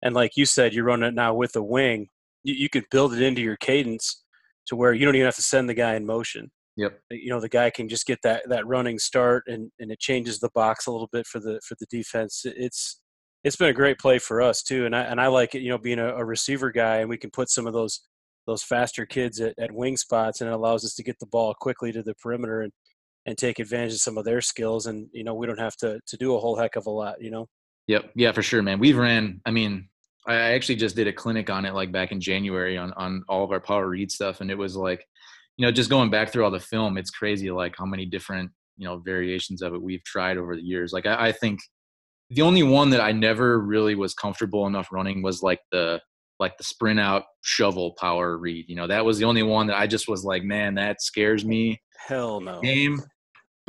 [0.03, 2.09] and like you said, you run it now with a wing.
[2.43, 4.25] You, you could build it into your cadence
[4.67, 6.51] to where you don't even have to send the guy in motion.
[6.77, 6.93] Yep.
[7.13, 9.99] Uh, you know, the guy can just get that that running start, and and it
[9.99, 12.43] changes the box a little bit for the for the defense.
[12.45, 13.01] It's
[13.45, 15.61] it's been a great play for us too, and I and I like it.
[15.61, 18.01] You know, being a, a receiver guy, and we can put some of those
[18.47, 21.55] those faster kids at, at wing spots, and it allows us to get the ball
[21.61, 22.73] quickly to the perimeter and
[23.27, 24.87] and take advantage of some of their skills.
[24.87, 27.21] And you know, we don't have to to do a whole heck of a lot.
[27.21, 27.47] You know.
[27.87, 28.13] Yep.
[28.15, 28.79] Yeah, for sure, man.
[28.79, 29.41] We've ran.
[29.45, 29.89] I mean,
[30.27, 33.45] I actually just did a clinic on it like back in January on on all
[33.45, 35.05] of our power read stuff, and it was like,
[35.57, 38.51] you know, just going back through all the film, it's crazy like how many different
[38.77, 40.93] you know variations of it we've tried over the years.
[40.93, 41.61] Like I, I think
[42.31, 46.01] the only one that I never really was comfortable enough running was like the
[46.41, 48.65] like the sprint out shovel power read.
[48.69, 51.45] You know, that was the only one that I just was like, man, that scares
[51.45, 51.81] me.
[52.09, 52.61] Hell no.
[52.61, 53.01] Game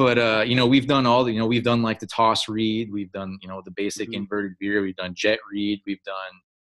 [0.02, 2.50] but uh, you know we've done all the you know we've done like the toss
[2.50, 4.22] read we've done you know the basic mm-hmm.
[4.22, 6.16] inverted veer we've done jet read we've done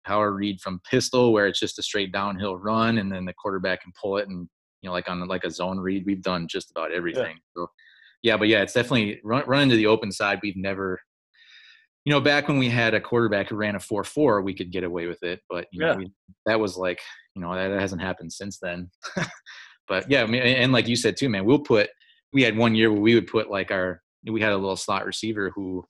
[0.05, 3.82] power read from pistol where it's just a straight downhill run and then the quarterback
[3.82, 4.49] can pull it and
[4.82, 7.62] you know like on like a zone read we've done just about everything yeah.
[7.62, 7.66] so
[8.22, 11.01] yeah but yeah it's definitely run, run into the open side we've never
[12.05, 14.85] you know back when we had a quarterback who ran a 4-4 we could get
[14.85, 15.93] away with it but you yeah.
[15.93, 16.13] know we,
[16.47, 17.01] that was like
[17.35, 18.91] you know that hasn't happened since then.
[19.87, 21.91] But yeah I mean, and like you said too man we'll put
[22.33, 25.05] we had one year where we would put like our we had a little slot
[25.05, 25.85] receiver who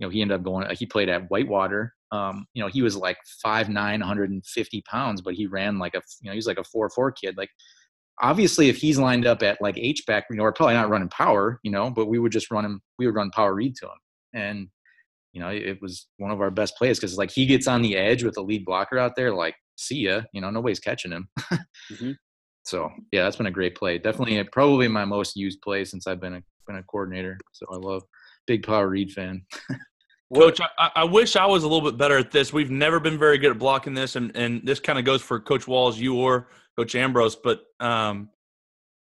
[0.00, 1.94] you know he ended up going he played at whitewater.
[2.10, 5.78] Um, you know he was like five nine, hundred and fifty pounds but he ran
[5.78, 7.36] like a you know he was like a 4-4 kid.
[7.36, 7.50] Like
[8.20, 11.08] obviously if he's lined up at like h back you know we're probably not running
[11.08, 13.86] power you know but we would just run him we would run power read to
[13.86, 13.98] him.
[14.34, 14.68] And
[15.38, 17.96] you know it was one of our best plays because like he gets on the
[17.96, 21.28] edge with a lead blocker out there like see ya you know nobody's catching him
[21.92, 22.12] mm-hmm.
[22.68, 23.96] So yeah, that's been a great play.
[23.96, 27.38] Definitely, probably my most used play since I've been a been a coordinator.
[27.52, 28.02] So I love
[28.46, 29.42] big power read fan.
[30.34, 32.52] Coach, I, I, wish I was a little bit better at this.
[32.52, 35.40] We've never been very good at blocking this, and and this kind of goes for
[35.40, 37.36] Coach Walls, you or Coach Ambrose.
[37.36, 38.28] But um,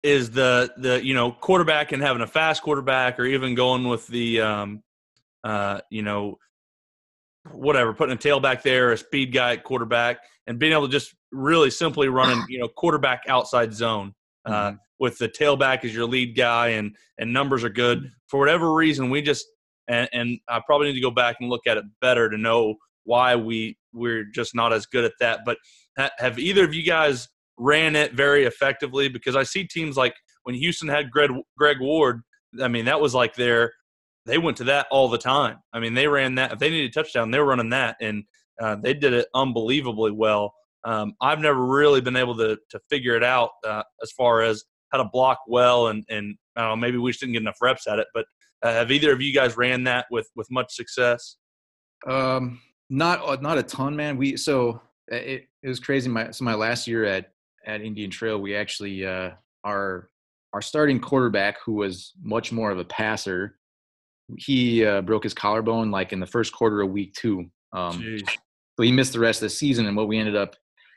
[0.03, 4.09] is the the you know quarterback and having a fast quarterback, or even going with
[4.09, 4.83] the um,
[5.45, 6.39] uh, you know
[7.51, 11.15] whatever, putting a tailback there, a speed guy at quarterback, and being able to just
[11.33, 14.15] really simply running, you know, quarterback outside zone
[14.45, 14.77] uh, mm-hmm.
[14.99, 17.99] with the tailback as your lead guy, and and numbers are good.
[17.99, 18.09] Mm-hmm.
[18.29, 19.47] For whatever reason, we just
[19.89, 22.77] and, and I probably need to go back and look at it better to know
[23.05, 25.41] why we we're just not as good at that.
[25.45, 25.59] But
[26.19, 27.29] have either of you guys
[27.59, 29.09] ran it very effectively?
[29.09, 30.15] Because I see teams like
[30.45, 32.23] when Houston had Greg Greg Ward.
[32.61, 33.73] I mean, that was like their
[34.27, 35.59] they went to that all the time.
[35.73, 36.53] I mean, they ran that.
[36.53, 38.25] If they needed a touchdown, they were running that, and
[38.61, 40.55] uh, they did it unbelievably well.
[40.85, 44.65] Um, I've never really been able to to figure it out uh, as far as
[44.91, 47.61] how to block well, and and I don't know, maybe we just didn't get enough
[47.61, 48.09] reps at it.
[48.15, 48.27] But
[48.63, 51.37] uh, have either of you guys ran that with with much success?
[52.07, 52.61] Um,
[52.91, 54.17] not uh, not a ton, man.
[54.17, 56.09] We so it, it was crazy.
[56.09, 57.33] My so my last year at
[57.67, 59.31] at Indian Trail, we actually uh,
[59.65, 60.11] our
[60.53, 63.59] our starting quarterback, who was much more of a passer,
[64.39, 67.47] he uh, broke his collarbone like in the first quarter of week two.
[67.73, 68.19] Um,
[68.77, 69.87] so he missed the rest of the season.
[69.87, 70.57] And what we ended up,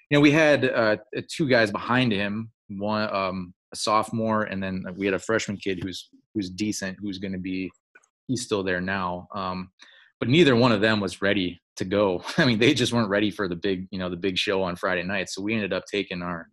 [0.10, 0.98] you know, we had uh,
[1.30, 5.80] two guys behind him, one um, a sophomore, and then we had a freshman kid
[5.84, 7.72] who's who's decent, who's going to be,
[8.28, 9.28] he's still there now.
[9.34, 9.70] Um,
[10.20, 12.24] but neither one of them was ready to go.
[12.38, 14.76] I mean, they just weren't ready for the big, you know, the big show on
[14.76, 15.30] Friday night.
[15.30, 16.48] So we ended up taking our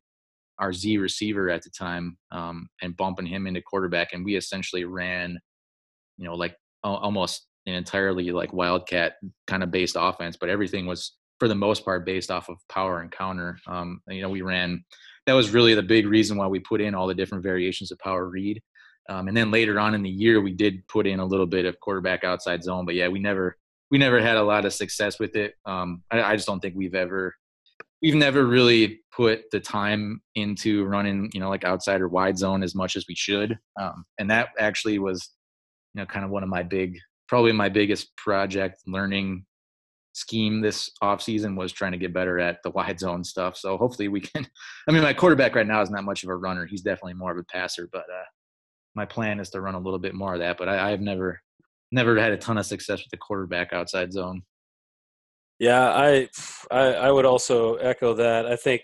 [0.59, 4.85] our Z receiver at the time um, and bumping him into quarterback, and we essentially
[4.85, 5.39] ran,
[6.19, 9.15] you know, like almost an entirely like wildcat
[9.47, 13.01] kind of based offense, but everything was for the most part based off of power
[13.01, 13.59] and counter.
[13.67, 14.85] Um, and, you know, we ran.
[15.27, 17.99] That was really the big reason why we put in all the different variations of
[17.99, 18.61] power read.
[19.09, 21.65] Um, and then later on in the year, we did put in a little bit
[21.65, 23.57] of quarterback outside zone, but yeah, we never
[23.91, 25.55] we never had a lot of success with it.
[25.67, 27.35] Um, I, I, just don't think we've ever
[28.01, 32.63] we've never really put the time into running you know like outside or wide zone
[32.63, 33.59] as much as we should.
[33.81, 35.31] Um, and that actually was
[35.95, 39.45] you know kind of one of my big probably my biggest project learning
[40.13, 43.57] scheme this off season was trying to get better at the wide zone stuff.
[43.57, 44.47] So hopefully we can.
[44.89, 46.67] I mean, my quarterback right now is not much of a runner.
[46.67, 48.25] He's definitely more of a passer, but uh,
[48.95, 50.59] my plan is to run a little bit more of that.
[50.59, 51.41] But I, I've never
[51.91, 54.43] never had a ton of success with the quarterback outside zone.
[55.59, 56.29] Yeah, I
[56.71, 58.47] I, I would also echo that.
[58.47, 58.83] I think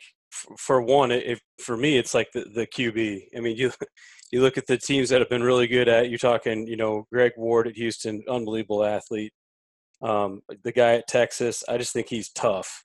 [0.59, 3.23] for one, if for me, it's like the, the QB.
[3.37, 3.73] I mean, you
[4.31, 6.11] you look at the teams that have been really good at.
[6.11, 9.33] You're talking, you know, Greg Ward at Houston, unbelievable athlete.
[10.03, 12.85] Um, the guy at Texas, I just think he's tough.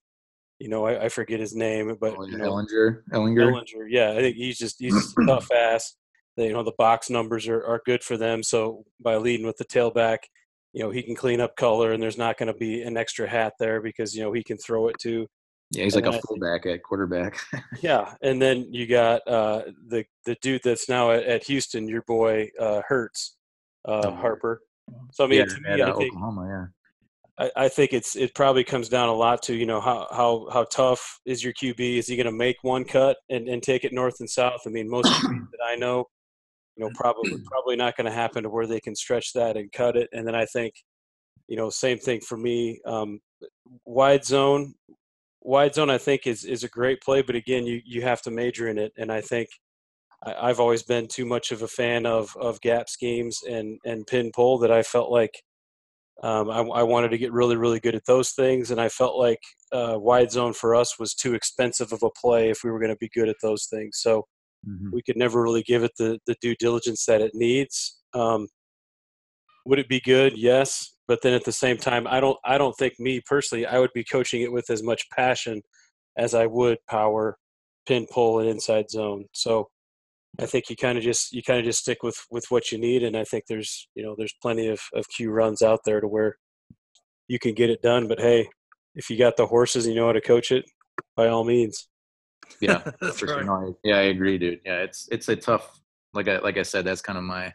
[0.60, 3.88] You know, I, I forget his name, but oh, you know, Ehlinger, Ehlinger, Ehlinger.
[3.89, 5.96] Yeah, I think he's just he's just tough ass.
[6.38, 8.41] They, you know, the box numbers are, are good for them.
[8.41, 10.20] So by leading with the tailback,
[10.72, 13.30] you know, he can clean up color, and there's not going to be an extra
[13.30, 15.28] hat there because you know he can throw it too.
[15.74, 17.39] Yeah, he's and like a fullback at quarterback.
[17.82, 22.03] yeah, and then you got uh, the the dude that's now at, at Houston, your
[22.03, 23.38] boy uh, Hurts,
[23.88, 24.11] uh, oh.
[24.11, 24.61] Harper.
[25.11, 26.47] So I mean, yeah, to me, I think, Oklahoma,
[27.39, 27.45] yeah.
[27.45, 30.47] I, I, think it's it probably comes down a lot to you know how how
[30.51, 31.97] how tough is your QB?
[31.97, 34.61] Is he going to make one cut and, and take it north and south?
[34.67, 36.05] I mean, most that I know,
[36.76, 39.71] you know, probably probably not going to happen to where they can stretch that and
[39.71, 40.09] cut it.
[40.13, 40.76] And then I think,
[41.47, 42.80] you know, same thing for me.
[42.86, 43.19] Um,
[43.86, 44.76] wide zone,
[45.44, 48.32] wide zone, I think is is a great play, but again, you you have to
[48.32, 49.50] major in it, and I think
[50.24, 54.08] I, have always been too much of a fan of of gap schemes and and
[54.08, 55.34] pin pull that I felt like
[56.22, 59.18] um, I, I, wanted to get really really good at those things, and I felt
[59.18, 59.41] like
[59.72, 62.91] uh, wide zone for us was too expensive of a play if we were going
[62.91, 64.00] to be good at those things.
[64.02, 64.26] So
[64.68, 64.91] mm-hmm.
[64.91, 68.00] we could never really give it the the due diligence that it needs.
[68.14, 68.48] Um,
[69.66, 70.38] would it be good?
[70.38, 73.80] Yes but then at the same time i don't i don't think me personally i
[73.80, 75.62] would be coaching it with as much passion
[76.18, 77.38] as i would power
[77.88, 79.68] pin pull and inside zone so
[80.39, 82.78] i think you kind of just you kind of just stick with with what you
[82.78, 86.01] need and i think there's you know there's plenty of of q runs out there
[86.01, 86.38] to where
[87.28, 88.47] you can get it done but hey
[88.95, 90.66] if you got the horses and you know how to coach it
[91.16, 91.88] by all means
[92.60, 92.80] yeah
[93.14, 93.45] for right.
[93.45, 93.76] sure.
[93.84, 95.80] yeah i agree dude yeah it's it's a tough
[96.14, 97.51] like i like i said that's kind of my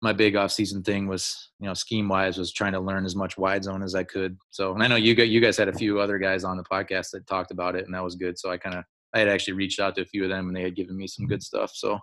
[0.00, 3.16] my big off season thing was, you know, scheme wise was trying to learn as
[3.16, 4.38] much wide zone as I could.
[4.50, 6.62] So, and I know you got, you guys had a few other guys on the
[6.62, 8.38] podcast that talked about it and that was good.
[8.38, 10.56] So I kind of, I had actually reached out to a few of them and
[10.56, 11.72] they had given me some good stuff.
[11.74, 11.98] So,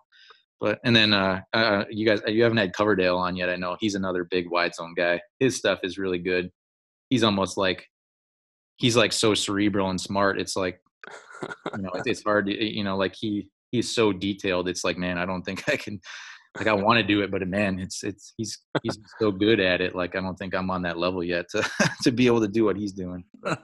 [0.59, 3.49] but, and then, uh, uh you guys, you haven't had Coverdale on yet.
[3.49, 5.21] I know he's another big wide zone guy.
[5.39, 6.51] His stuff is really good.
[7.09, 7.87] He's almost like,
[8.77, 10.37] he's like so cerebral and smart.
[10.39, 10.81] It's like,
[11.73, 14.67] you know, it's hard to, you know, like he, he's so detailed.
[14.67, 16.01] It's like, man, I don't think I can,
[16.57, 19.81] like I want to do it, but man, it's it's he's he's so good at
[19.81, 19.95] it.
[19.95, 21.69] Like I don't think I'm on that level yet to
[22.03, 23.23] to be able to do what he's doing.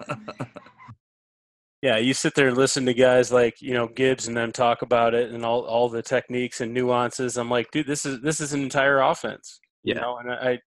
[1.81, 4.81] yeah, you sit there and listen to guys like you know Gibbs and them talk
[4.81, 7.37] about it and all all the techniques and nuances.
[7.37, 9.59] I'm like, dude, this is this is an entire offense.
[9.83, 9.95] Yeah.
[9.95, 10.59] You know, and I.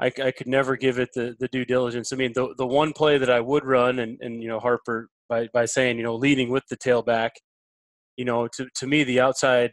[0.00, 2.12] I, I could never give it the, the due diligence.
[2.12, 5.08] I mean, the the one play that I would run, and, and you know Harper
[5.28, 7.30] by, by saying you know leading with the tailback,
[8.16, 9.70] you know to, to me the outside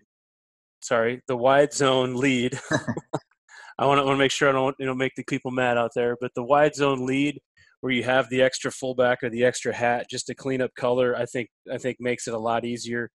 [0.81, 2.59] sorry, the wide zone lead.
[3.79, 5.77] I want to want to make sure I don't you know make the people mad
[5.77, 7.39] out there, but the wide zone lead
[7.81, 11.15] where you have the extra fullback or the extra hat just to clean up color,
[11.15, 13.09] I think I think makes it a lot easier.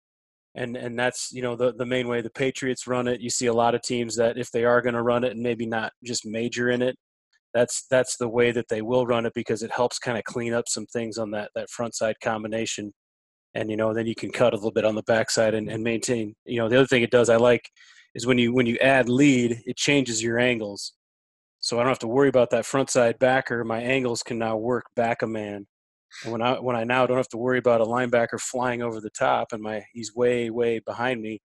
[0.54, 3.20] and and that's you know the the main way the Patriots run it.
[3.20, 5.42] You see a lot of teams that if they are going to run it and
[5.42, 6.96] maybe not just major in it,
[7.54, 10.54] that's that's the way that they will run it because it helps kind of clean
[10.54, 12.92] up some things on that that front side combination,
[13.54, 15.82] and you know then you can cut a little bit on the backside and, and
[15.82, 16.34] maintain.
[16.44, 17.70] You know the other thing it does I like
[18.14, 20.92] is when you when you add lead, it changes your angles.
[21.60, 23.64] So I don't have to worry about that front side backer.
[23.64, 25.66] My angles can now work back a man
[26.22, 29.00] and when I when I now don't have to worry about a linebacker flying over
[29.00, 31.40] the top and my he's way way behind me,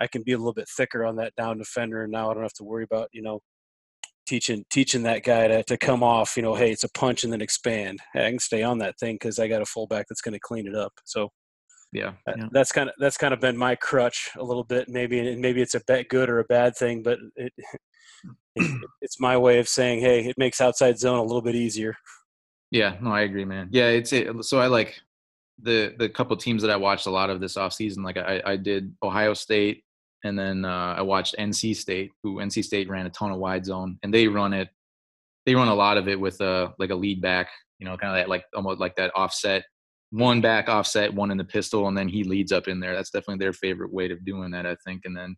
[0.00, 2.02] I can be a little bit thicker on that down defender.
[2.02, 3.40] And now I don't have to worry about you know
[4.26, 6.36] teaching teaching that guy to, to come off.
[6.36, 8.00] You know, hey, it's a punch and then expand.
[8.14, 10.66] I can stay on that thing because I got a fullback that's going to clean
[10.66, 10.92] it up.
[11.04, 11.30] So
[11.94, 14.88] yeah, yeah, that's kind of that's kind of been my crutch a little bit.
[14.88, 17.52] Maybe and maybe it's a bet good or a bad thing, but it,
[18.56, 21.96] it it's my way of saying, hey, it makes outside zone a little bit easier.
[22.70, 23.68] Yeah, no, I agree, man.
[23.70, 24.44] Yeah, it's it.
[24.44, 25.00] So I like
[25.62, 28.02] the the couple teams that I watched a lot of this off season.
[28.02, 29.84] Like I, I did Ohio State,
[30.24, 33.64] and then uh, I watched NC State, who NC State ran a ton of wide
[33.64, 34.68] zone, and they run it.
[35.46, 38.10] They run a lot of it with a like a lead back, you know, kind
[38.10, 39.64] of that like almost like that offset,
[40.14, 42.94] one back offset, one in the pistol, and then he leads up in there.
[42.94, 45.02] That's definitely their favorite way of doing that, I think.
[45.04, 45.34] And then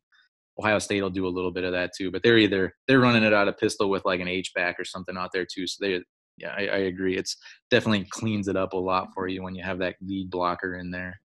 [0.59, 3.23] Ohio State will do a little bit of that too, but they're either they're running
[3.23, 5.67] it out of pistol with like an H back or something out there too.
[5.67, 6.03] So they
[6.37, 7.17] yeah, I, I agree.
[7.17, 7.39] It's
[7.71, 10.91] definitely cleans it up a lot for you when you have that lead blocker in
[10.91, 11.19] there.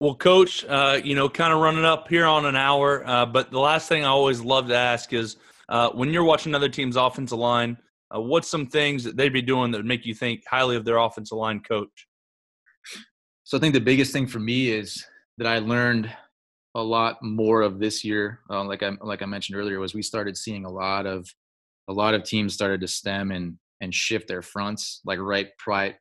[0.00, 3.52] Well, coach, uh, you know, kind of running up here on an hour, uh, but
[3.52, 5.36] the last thing I always love to ask is
[5.68, 7.76] uh, when you're watching other team's offensive line,
[8.12, 10.84] uh, what's some things that they'd be doing that would make you think highly of
[10.84, 12.07] their offensive line coach?
[13.44, 15.04] So I think the biggest thing for me is
[15.38, 16.14] that I learned
[16.74, 18.40] a lot more of this year.
[18.50, 21.28] Uh, like I like I mentioned earlier, was we started seeing a lot of
[21.88, 25.48] a lot of teams started to stem and and shift their fronts like right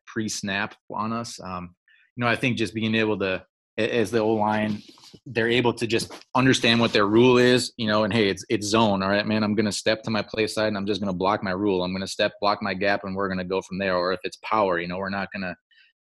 [0.06, 1.40] pre snap on us.
[1.44, 1.76] Um,
[2.16, 3.46] you know, I think just being able to,
[3.78, 4.82] as the O line,
[5.26, 8.68] they're able to just understand what their rule is, you know, and hey, it's it's
[8.68, 9.04] zone.
[9.04, 11.44] All right, man, I'm gonna step to my play side and I'm just gonna block
[11.44, 11.84] my rule.
[11.84, 13.96] I'm gonna step, block my gap, and we're gonna go from there.
[13.96, 15.56] Or if it's power, you know, we're not gonna.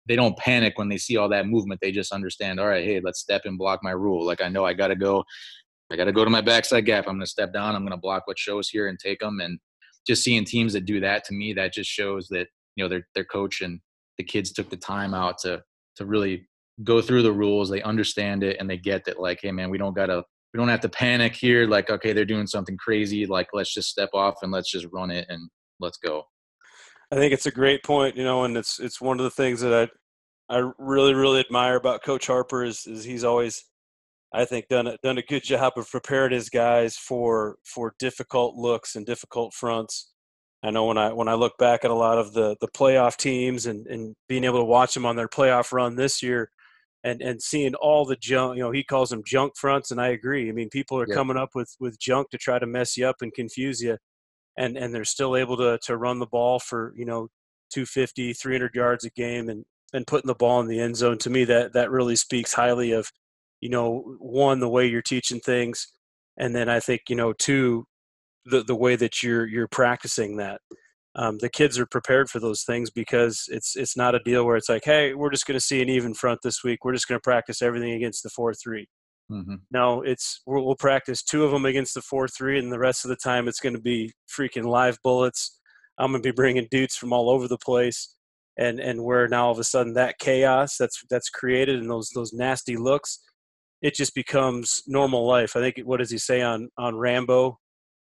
[0.08, 1.82] They don't panic when they see all that movement.
[1.82, 2.60] They just understand.
[2.60, 4.26] All right, hey, let's step and block my rule.
[4.26, 5.24] Like I know I gotta go.
[5.92, 7.08] I gotta go to my backside gap.
[7.08, 7.76] I'm gonna step down.
[7.76, 9.40] I'm gonna block what shows here and take them.
[9.40, 9.60] And
[10.06, 13.08] just seeing teams that do that to me, that just shows that you know their
[13.16, 13.80] their coach and
[14.18, 15.62] the kids took the time out to
[15.98, 16.48] to really
[16.84, 17.70] go through the rules.
[17.70, 20.70] They understand it and they get that like, hey man, we don't gotta we don't
[20.70, 21.68] have to panic here.
[21.68, 23.26] Like, okay, they're doing something crazy.
[23.26, 25.50] Like, let's just step off and let's just run it and
[25.82, 26.24] let's go.
[27.12, 29.62] I think it's a great point, you know, and it's it's one of the things
[29.62, 29.90] that
[30.50, 33.64] I I really really admire about Coach Harper is is he's always
[34.34, 38.56] I think done a, done a good job of preparing his guys for for difficult
[38.56, 40.12] looks and difficult fronts.
[40.64, 43.18] I know when I when I look back at a lot of the the playoff
[43.18, 46.50] teams and and being able to watch them on their playoff run this year,
[47.04, 50.10] and and seeing all the junk, you know, he calls them junk fronts, and I
[50.10, 50.50] agree.
[50.50, 53.18] I mean, people are coming up with with junk to try to mess you up
[53.22, 53.98] and confuse you,
[54.58, 57.30] and and they're still able to to run the ball for you know
[57.72, 61.18] 250, 300 yards a game, and and putting the ball in the end zone.
[61.20, 63.12] To me, that that really speaks highly of
[63.62, 65.88] you know one the way you're teaching things
[66.38, 67.86] and then i think you know two
[68.46, 70.62] the the way that you're you're practicing that
[71.18, 74.58] um, the kids are prepared for those things because it's it's not a deal where
[74.58, 77.08] it's like hey we're just going to see an even front this week we're just
[77.08, 78.86] going to practice everything against the 4-3
[79.32, 79.56] mm-hmm.
[79.72, 83.10] no it's we'll, we'll practice two of them against the 4-3 and the rest of
[83.10, 85.60] the time it's going to be freaking live bullets
[85.98, 88.16] i'm going to be bringing dudes from all over the place
[88.58, 92.10] and and where now all of a sudden that chaos that's that's created and those
[92.14, 93.20] those nasty looks
[93.86, 95.56] it just becomes normal life.
[95.56, 97.60] I think what does he say on on Rambo?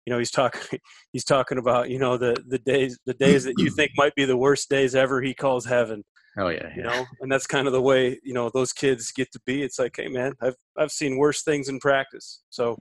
[0.06, 0.78] You know, he's talking
[1.12, 4.24] he's talking about you know the the days the days that you think might be
[4.24, 5.20] the worst days ever.
[5.20, 6.02] He calls heaven.
[6.38, 9.10] Oh yeah, yeah, you know, and that's kind of the way you know those kids
[9.12, 9.62] get to be.
[9.62, 12.78] It's like, hey man, I've I've seen worse things in practice, so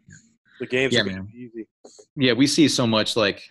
[0.59, 1.27] the games yeah, man.
[1.33, 1.67] easy.
[2.15, 3.43] Yeah, we see so much like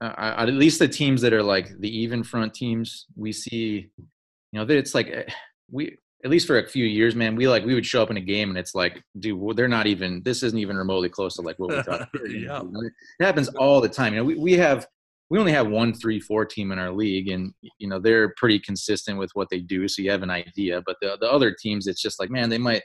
[0.00, 3.06] uh, at least the teams that are like the even front teams.
[3.16, 5.24] We see, you know, that it's like eh,
[5.70, 8.16] we at least for a few years, man, we like we would show up in
[8.16, 10.22] a game and it's like, dude, they're not even.
[10.24, 12.08] This isn't even remotely close to like what we thought.
[12.28, 12.62] yeah.
[12.62, 14.14] It happens all the time.
[14.14, 14.86] You know, we we have
[15.30, 18.58] we only have one three four team in our league, and you know they're pretty
[18.58, 20.82] consistent with what they do, so you have an idea.
[20.84, 22.82] But the the other teams, it's just like, man, they might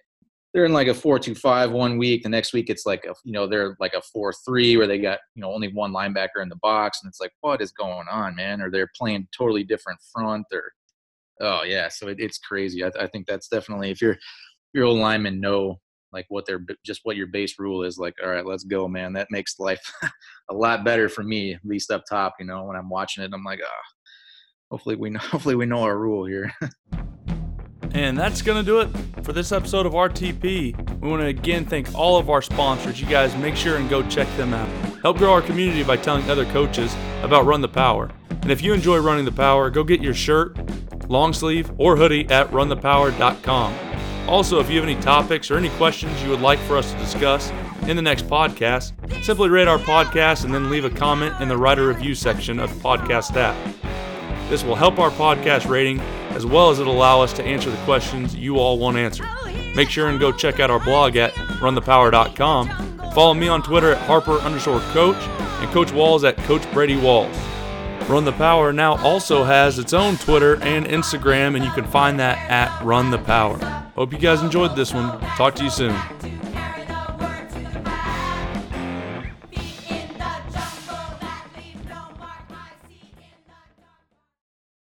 [0.54, 2.24] they're in like a four two five one week.
[2.24, 5.00] The next week, it's like a, you know they're like a four three where they
[5.00, 8.08] got you know only one linebacker in the box, and it's like, what is going
[8.10, 8.62] on, man?
[8.62, 10.72] Or they're playing totally different front, or
[11.42, 12.84] Oh yeah, so it, it's crazy.
[12.84, 14.18] I, I, think that's definitely if you're
[14.74, 15.80] your old linemen know
[16.12, 17.98] like what their just what your base rule is.
[17.98, 19.14] Like, all right, let's go, man.
[19.14, 19.82] That makes life
[20.50, 22.36] a lot better for me, at least up top.
[22.40, 23.82] You know, when I'm watching it, I'm like, oh,
[24.72, 26.52] hopefully we know, hopefully we know our rule here.
[27.92, 28.90] And that's to do it
[29.24, 31.00] for this episode of RTP.
[31.02, 33.02] We want to again thank all of our sponsors.
[33.02, 34.70] You guys make sure and go check them out.
[35.02, 38.12] Help grow our community by telling other coaches about Run the Power.
[38.30, 40.58] And if you enjoy running the power, go get your shirt,
[41.10, 43.99] long sleeve, or hoodie at runthepower.com.
[44.28, 46.98] Also, if you have any topics or any questions you would like for us to
[47.00, 47.52] discuss
[47.88, 48.94] in the next podcast,
[49.24, 52.74] simply rate our podcast and then leave a comment in the writer review section of
[52.74, 53.56] the podcast app.
[54.50, 56.00] This will help our podcast rating
[56.32, 59.28] as well as it'll allow us to answer the questions you all want answered.
[59.76, 63.12] Make sure and go check out our blog at runthepower.com.
[63.14, 67.36] Follow me on Twitter at Harper underscore coach and Coach Walls at Coach Brady Walls.
[68.08, 72.20] Run the Power now also has its own Twitter and Instagram, and you can find
[72.20, 73.89] that at Run the Power.
[74.00, 75.20] Hope you guys enjoyed this one.
[75.36, 75.94] Talk to you soon.